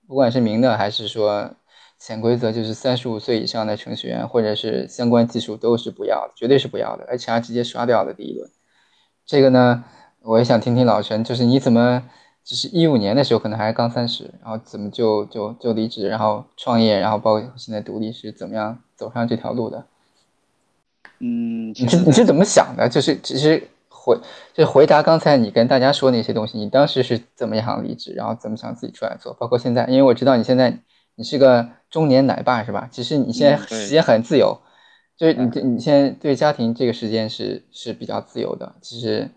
[0.07, 1.55] 不管是明的还是说。
[1.99, 8.49] 潜规则就是三十五岁以上的程序员或者是相关技术都是不要的，绝对是不要的，HR 直接刷掉的第一轮。
[9.27, 9.85] 这个呢，
[10.23, 12.05] 我也想听听老陈，就是你怎么，
[12.45, 19.87] 就是一五年的时候可能还刚三十，然后怎么就就就离职，然后创业，然后包括现在独立是怎么样走上这条路的？
[21.19, 22.89] 嗯，你是你是怎么想的？
[22.89, 23.69] 就是只是。
[23.91, 24.17] 回
[24.55, 30.79] 就回答刚才你跟大家说那些东西，你当时是怎么样离职，然后怎么想自己出来做，包括现在，因为我知道你现在
[31.19, 32.89] 你是个中年奶爸是吧？
[32.93, 34.61] 其实你现在时间很自由，
[35.17, 39.29] 就是你你现在对家庭这个时间是是比较自由的，其实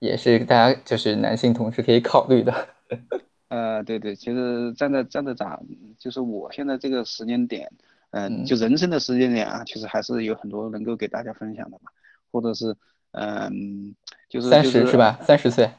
[0.00, 2.68] 也是大家就是男性同事可以考虑的。
[3.48, 5.58] 呃，对对，其实站在站在咋，
[5.98, 7.70] 就是我现在这个时间点，
[8.10, 11.90] 嗯，就人生的时间点啊，其实还是有很多能够给大家分享的嘛，
[12.30, 12.76] 或者是，
[13.12, 13.94] 嗯，
[14.28, 15.18] 就是三十是吧？
[15.22, 15.70] 三十岁，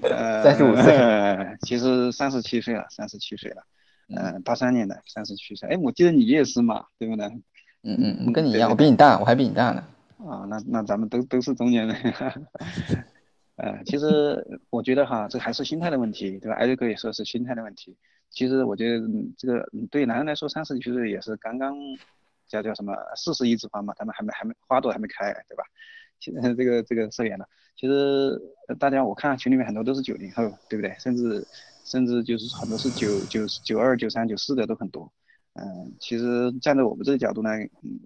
[0.00, 0.96] 呃，三十五岁，
[1.60, 3.62] 其实三十七岁了，三十七岁了，
[4.16, 7.26] 嗯，八三年的，三十七岁，哎，我记得你也是嘛，对不对？
[7.84, 9.84] 嗯嗯，我跟你一样，我比你大，我还比你大呢。
[10.18, 11.96] 啊，那那咱们都都是中年人。
[13.56, 16.56] 呃，其实我觉得哈，这还是心态的问题，对吧？
[16.56, 17.96] 艾瑞克也说是心态的问题。
[18.30, 19.06] 其实我觉得
[19.36, 21.76] 这个对男人来说，三十几岁也是刚刚
[22.48, 25.64] 叫叫什么四十一枝花嘛，他们还没还没花朵还没开，对吧？
[26.18, 27.46] 现在这个这个说远了。
[27.76, 28.40] 其实
[28.78, 30.94] 大家我看群里面很多都是九零后，对不对？
[30.98, 31.44] 甚至
[31.84, 35.12] 甚至就是很多是九九九二、九三、九四的都很多。
[35.54, 37.50] 嗯，其实站在我们这个角度呢，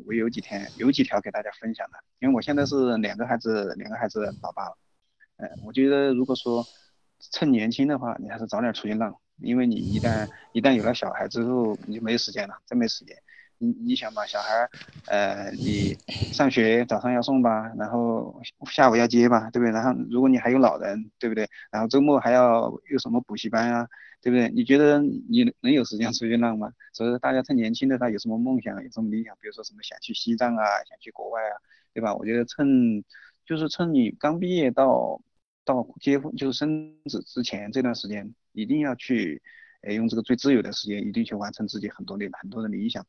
[0.04, 4.76] 我有几天有几条给大家分享的，因为我现在是两个孩子，两个孩子老爸了。
[5.36, 6.66] 嗯，我觉得如果说
[7.30, 13.16] 趁年轻的话，你还是早点出去浪，因为你一旦一旦有了小孩之后，你就没时间了，真没时间。
[13.58, 14.68] 你你想吧，小孩，
[15.06, 15.96] 呃，你
[16.32, 18.40] 上学早上要送吧，然后
[18.70, 19.72] 下午要接吧，对不对？
[19.72, 21.48] 然后如果你还有老人，对不对？
[21.70, 23.88] 然后周末还要有什么补习班啊，
[24.20, 24.50] 对不对？
[24.50, 26.70] 你觉得你能有时间出去浪吗？
[26.92, 31.56] 所以说大家趁年轻的他有什么梦想，有什么理想，比如说什么想去西藏啊，想去国外啊，
[31.94, 32.14] 对吧？
[32.14, 33.02] 我觉得趁
[33.46, 35.20] 就是趁你刚毕业到
[35.64, 39.40] 到结婚就是生子之前这段时间，一定要去，
[39.80, 43.06] 呃，用这个最自由的时间，一定去完成自己很多的很多的理想。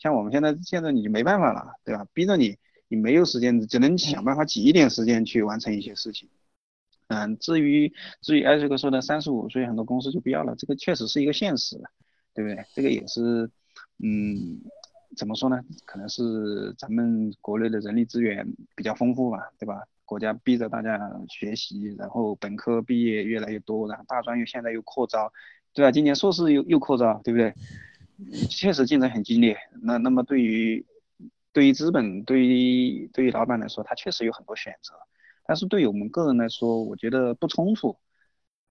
[0.00, 2.04] 像我们现在现在你就没办法了，对吧？
[2.12, 2.56] 逼着你，
[2.88, 6.28] 你没有时间，只能想办法挤一点时间去完成一些事情。
[7.08, 7.92] 嗯，至于
[8.22, 11.76] 至于艾瑞克说的三十五岁很多公司就不要了，这个确实是一个现实，
[12.34, 12.64] 对不对？
[12.72, 13.50] 这个也是，
[14.02, 14.60] 嗯，
[15.16, 15.60] 怎么说呢？
[15.84, 19.82] 可能是咱们国内的人力资源比较丰富吧，对吧？
[20.06, 20.98] 国家逼着大家
[21.28, 25.32] 学习，然后本科毕业越来越多，然后大专又现在又扩招，
[25.74, 25.92] 对吧？
[25.92, 27.52] 今年硕士又又扩招，对不对？
[28.48, 30.84] 确实竞争很激烈，那那么对于
[31.52, 34.94] 对于资本，对于对于老板来说，他确实有很多选择，
[35.46, 37.96] 但是对于我们个人来说，我觉得不冲突。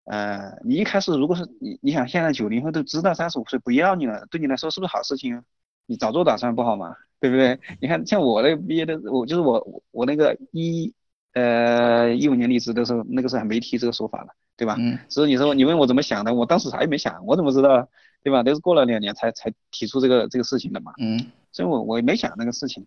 [0.05, 5.43] 呃，你一开始如果是你，你想现在九零后都知道三十五岁不要你了，对你来说是不是好事情啊？
[5.85, 6.95] 你早做打算不好吗？
[7.19, 7.59] 对不对？
[7.81, 10.93] 你看像我那毕业的，我就是我我那个一
[11.33, 14.77] 呃一五年离职的时候，那个时候还没提这个说法了，对吧？
[14.79, 14.97] 嗯。
[15.09, 17.87] 所以你说你问我怎么想的，我当时啥也没想，我怎么知道？
[18.23, 18.43] 对吧？
[18.43, 20.93] 都是过了两年才才提出这个这个事情的嘛。
[20.99, 21.31] 嗯。
[21.51, 22.85] 所以我我也没想那个事情。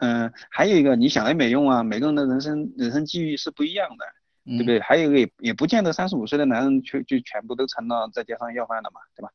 [0.00, 4.04] 嗯，还有一个你想也没用啊，每个人的人生人生际遇是不一样的，
[4.44, 4.80] 对不对？
[4.80, 9.30] 还有一个也也不见得三十五岁的男人就就全部都成了在街上要饭的嘛，对吧？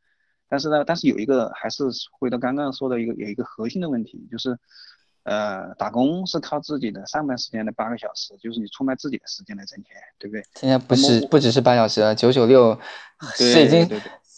[0.50, 4.60] 但是呢，但是有一个还是回到刚刚说的一个有一个核心的问题，就是，
[5.24, 10.44] 呃，打工是靠自己的上班时间的八个小时，就是你出卖自己的时间来挣钱，对不对？
[10.56, 12.78] 现在不是不只是八小时了，九九六
[13.36, 13.90] 是已经。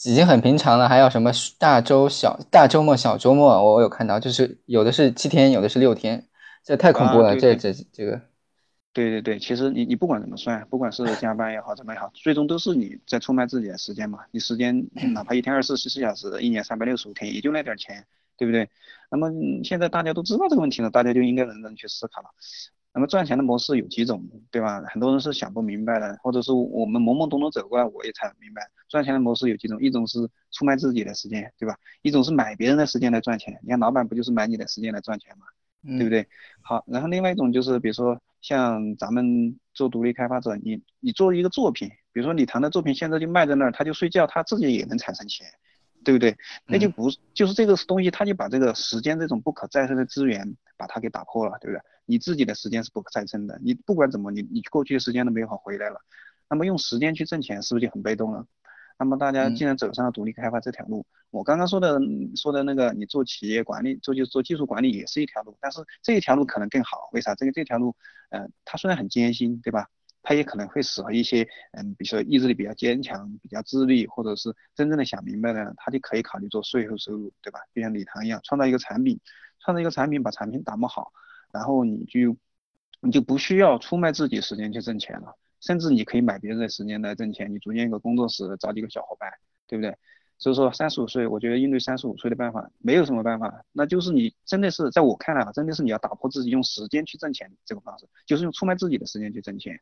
[0.05, 3.73] 已经很平常了，还有什么大周小大周末小周末？
[3.73, 6.27] 我有看到，就是有的是七天，有的是六天，
[6.63, 7.35] 这太恐怖了。
[7.35, 8.21] 这这这个，
[8.93, 14.19] 对对对，其实你你不管怎么算，不管是加班也好，怎么也好，最终都是你在出卖自己的时间嘛。
[14.31, 18.05] 你时间哪怕一天二十四小时，一年三百六十五天，也就那点钱，
[18.37, 18.69] 对不对？
[19.09, 19.31] 那么
[19.63, 22.29] 现在大家都知道这个问题了，大家就应该认真去思考了。
[22.95, 24.81] 那么赚钱的模式有几种，对吧？
[24.87, 30.17] 很多人是想不明白的，或者是我们懵懵懂懂走过来，我也才明白，赚钱的模式有几种，一种是
[30.51, 31.75] 出卖自己的时间，对吧？
[32.01, 35.45] 一种是买别人的时间来赚钱，你看老板不就是买你的时间来赚钱吗？
[35.97, 36.25] 对不对？
[36.63, 45.45] 好，然后另外一种就是，比如说像咱们做独立开发者，你你做一个作品，比如说你谈的作品现在就卖在那儿，他就睡觉，他自己也能产生钱。
[46.05, 46.37] 对不对？
[46.67, 51.81] 那就不就是这个东西，他就把这个时间这种不可再生的资源，把它给打破了，对不对？
[52.05, 55.99] 你自己的时间是不可再生的，你不管怎么，你你过去的时间都没有法回来了。
[56.47, 58.45] 那么用时间去挣钱，是不是就很被动了？
[58.97, 61.99] 那么大家既然走上了独立开发这条路，我刚刚说的
[62.35, 67.35] 说的那个，你做企业管理，做就做技术管理也是一条路，但是这一条路可能更好，为啥？
[67.35, 67.95] 这个这条路，
[68.29, 69.89] 呃，它虽然很艰辛，对吧？
[70.25, 77.59] 他也可能会适合一些，嗯，比如说意志力比较坚强、比较自律，或者是真正的想明白的，他就可以考虑做税后收入，对吧？
[77.75, 79.19] 就像李唐一样，创造一个产品，
[79.59, 81.13] 创造一个产品，把产品打磨好，
[81.53, 82.35] 然后你就
[83.01, 89.31] 你就不需要出卖自己时间去挣钱了，甚至你可以买别人的时间来挣钱，你组建一个工作室，找几个小伙伴，
[89.67, 89.95] 对不对？
[90.37, 99.79] 所以说三十五岁，我觉得应对三十五岁的办法没有什么办法，那就是你真的是在我看来啊，真的是你要打破自己用时间去挣钱这个方式，就是用出卖自己的时间去挣钱，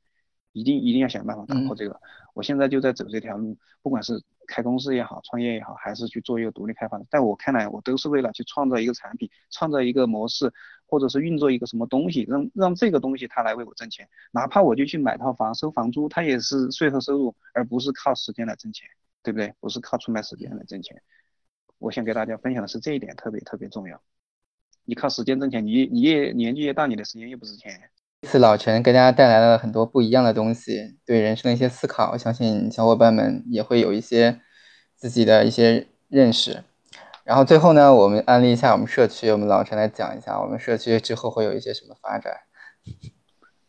[0.54, 2.00] 一定一定要想办法打破这个。
[2.34, 10.54] 我现在就在走这条路，不管是开公司也好，创业也好，还是去做一个独立开发的，在我看来，我都是为了去创造一个产品，创造一个模式，
[10.86, 18.88] 或者是运作一个什么东西，让让这个东西它来为我挣钱，哪怕我就去买套房收房租，它也是税后收入，而不是靠时间来挣钱。
[19.26, 19.54] 对不对？
[19.62, 21.02] 不是靠出卖时间来挣钱。
[21.78, 24.02] 我想给大家分享的是这一点，特别特别重要。
[24.84, 27.90] 你靠时间挣钱，你你越年纪越大，你的时间越不值钱。
[28.24, 34.40] 这次老陈给大家带来了很多不一样的东西，对人生的一些思考，相信小伙伴们也会有一些
[34.96, 36.64] 自己的一些认识。
[37.26, 42.34] 然后最后呢，我们安利一下我们社区，我们老陈来讲一下我们社区之后会有一些什么发展。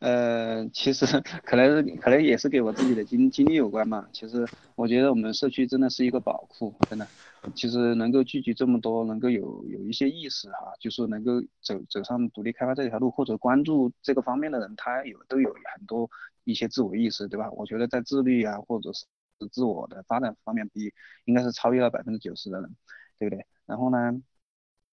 [0.05, 1.07] 呃，其实
[1.47, 4.07] 可能可能也是跟我自己的经经历有关嘛。
[4.13, 7.09] 其实我觉得我们社区真的是一个宝库，真的。
[7.55, 16.11] 其实能够聚集这么多，能够有有一些意识哈，就是能够走走上独立开发这条路，或者关注这个方面的人，他有都有很多
[16.45, 17.51] 一些自我意识，对吧？
[17.53, 19.07] 我觉得在自律啊，或者是
[19.51, 20.93] 自我的发展方面，比
[21.25, 22.77] 应该是超越了百分之九十的人，
[23.19, 23.47] 对不对？
[23.65, 24.21] 然后呢？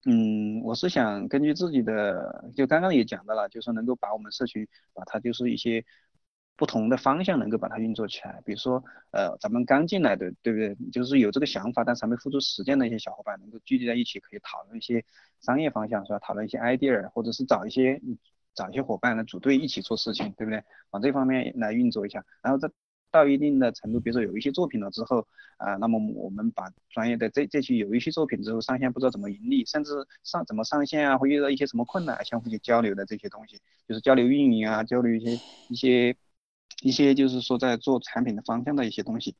[0.05, 5.85] 嗯，我是想根据自己的，就刚刚也讲到了，就是能够把我们社区，把它就是一些
[6.55, 8.41] 不同的方向能够把它运作起来。
[8.43, 10.75] 比如说，呃，咱们刚进来的，对不对？
[10.91, 15.05] 就是有这个想法，但是还没付出实践的一些小伙伴，能够聚集在一起，可以讨论一些
[15.39, 16.17] 商业方向，是吧？
[16.19, 18.01] 讨论一些 idea，或者是找一些
[18.55, 20.63] 找一些伙伴来组队一起做事情，对不对？
[20.89, 22.69] 往这方面来运作一下，然后再。
[23.11, 29.91] 到一定的程度，比如说有一些作品了之后，啊，那么我们把专业的这这期有一些作品之后上线，不知道怎么盈利，甚至
[30.23, 36.15] 上怎么上线啊，会遇到一些什么困难，相互去交流的这些东西，就是交流运营啊，交流一些一些
[36.81, 39.35] 一些就是说在做产品的方向的一些东西。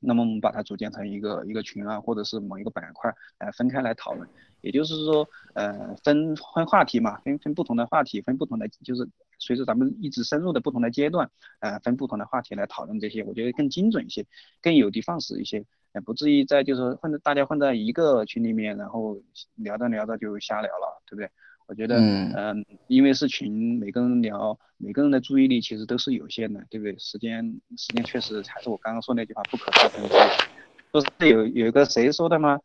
[0.00, 4.28] 那么我们把它组建成一个一个群啊，或者是某一个板块来分开来讨论，
[4.60, 9.08] 也就是说，呃，分分话题嘛，分分不同的话题，分不同的就是。
[9.38, 11.30] 随着咱们一直深入的不同的阶段，
[11.60, 14.26] 呃，分不同的话题来讨论这些，我觉得更精准一些，
[14.60, 19.16] 更有的放矢一些，呃，不至于在就是混在大家混在一个群里面，然后
[19.54, 21.30] 聊着聊着就瞎聊了，对不对？
[21.66, 26.96] 我觉得，嗯，因为是群，每个人聊，每个人的注意力其实都是有限的，对不对？
[26.98, 29.88] 时间时间确实还是我刚刚说那句话，不可靠。
[30.90, 32.58] 不是有有一个谁说的吗？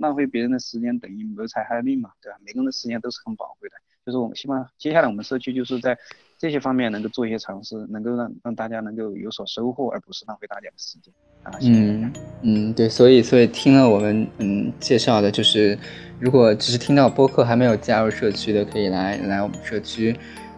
[0.00, 2.38] 浪费别人的时间等于谋财害命嘛，对吧？
[2.42, 3.76] 每个人的时间都是很宝贵的。
[4.06, 5.98] 就是我们希望接下来我们社区就是在
[6.38, 11.50] 这些方面能够做一些尝试，能够让让大家能够有所收获，而不是浪费大家的时间啊。
[11.60, 15.76] 嗯嗯，对，所以所以听了我们嗯介绍的，就是
[16.20, 20.14] 如果只是听到播客还没有加入社区的，可以来来我们社区，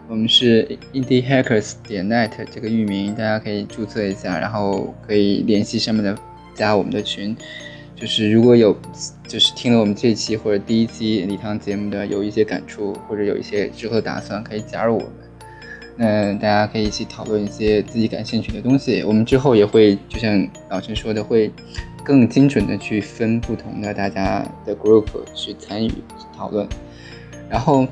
[0.07, 6.15] 我们是 indie hackers 点 net 这个域名，大家可以注册一下，然后可以联系上面的
[6.53, 7.35] 加我们的群。
[7.99, 8.73] 就是如果有，
[9.27, 15.09] 就是听了我们这期或者第一期礼堂节目的，有一些感触或者有一些之后的打算，可以加入我们。
[15.97, 19.03] 那大家可以一起讨论一些自己感兴趣的东西。
[19.03, 21.51] 我们之后也会，就像老陈说的，会
[22.01, 25.91] 更精准的去分不同的大家的 group 去参与
[26.33, 26.65] 讨论。
[27.49, 27.85] 然后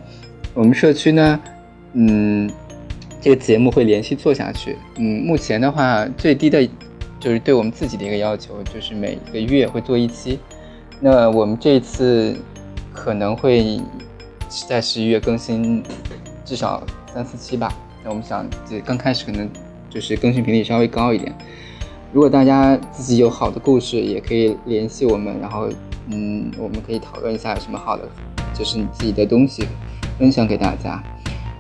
[0.54, 1.40] 我们社区呢，
[1.92, 2.50] 嗯，
[3.20, 4.78] 这个节目会连续做下去。
[4.96, 6.66] 嗯，目前的话最低的。
[7.28, 10.40] 就是对我们自己的一个要求，就是每个月会做一期。
[11.02, 12.34] 那我们这次
[12.94, 13.82] 可能会
[14.66, 15.84] 在十一月更新
[16.46, 16.82] 至少
[17.14, 17.70] 三四期吧。
[18.02, 19.50] 那我们想，这刚开始可能
[19.90, 21.36] 就是更新频率稍微高一点。
[22.14, 25.68] 如果大家自己有好的故事，也可以联系我们，然后
[26.08, 28.08] 嗯，我们可以讨论一下有什么好的，
[28.54, 29.68] 就是你自己的东西
[30.18, 31.04] 分享给大家。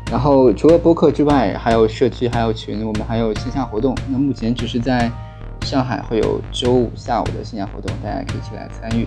[0.09, 3.93] 然后除了播客之外，还有社区，还有群，我们还有线下活动。
[4.07, 5.11] 那目前只是在。
[5.68, 9.05] 上海会有周五下午的线下活动，大家可以一起来参与。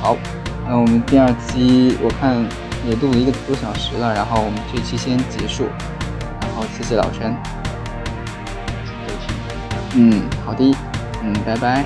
[0.00, 0.16] 好，
[0.68, 2.36] 那我们第二期我看
[2.86, 5.64] 也录了一个多小时了，然后我们这期先结束。
[6.40, 7.34] 然后谢谢老陈。
[9.96, 10.72] 嗯，好的，
[11.24, 11.84] 嗯，拜拜。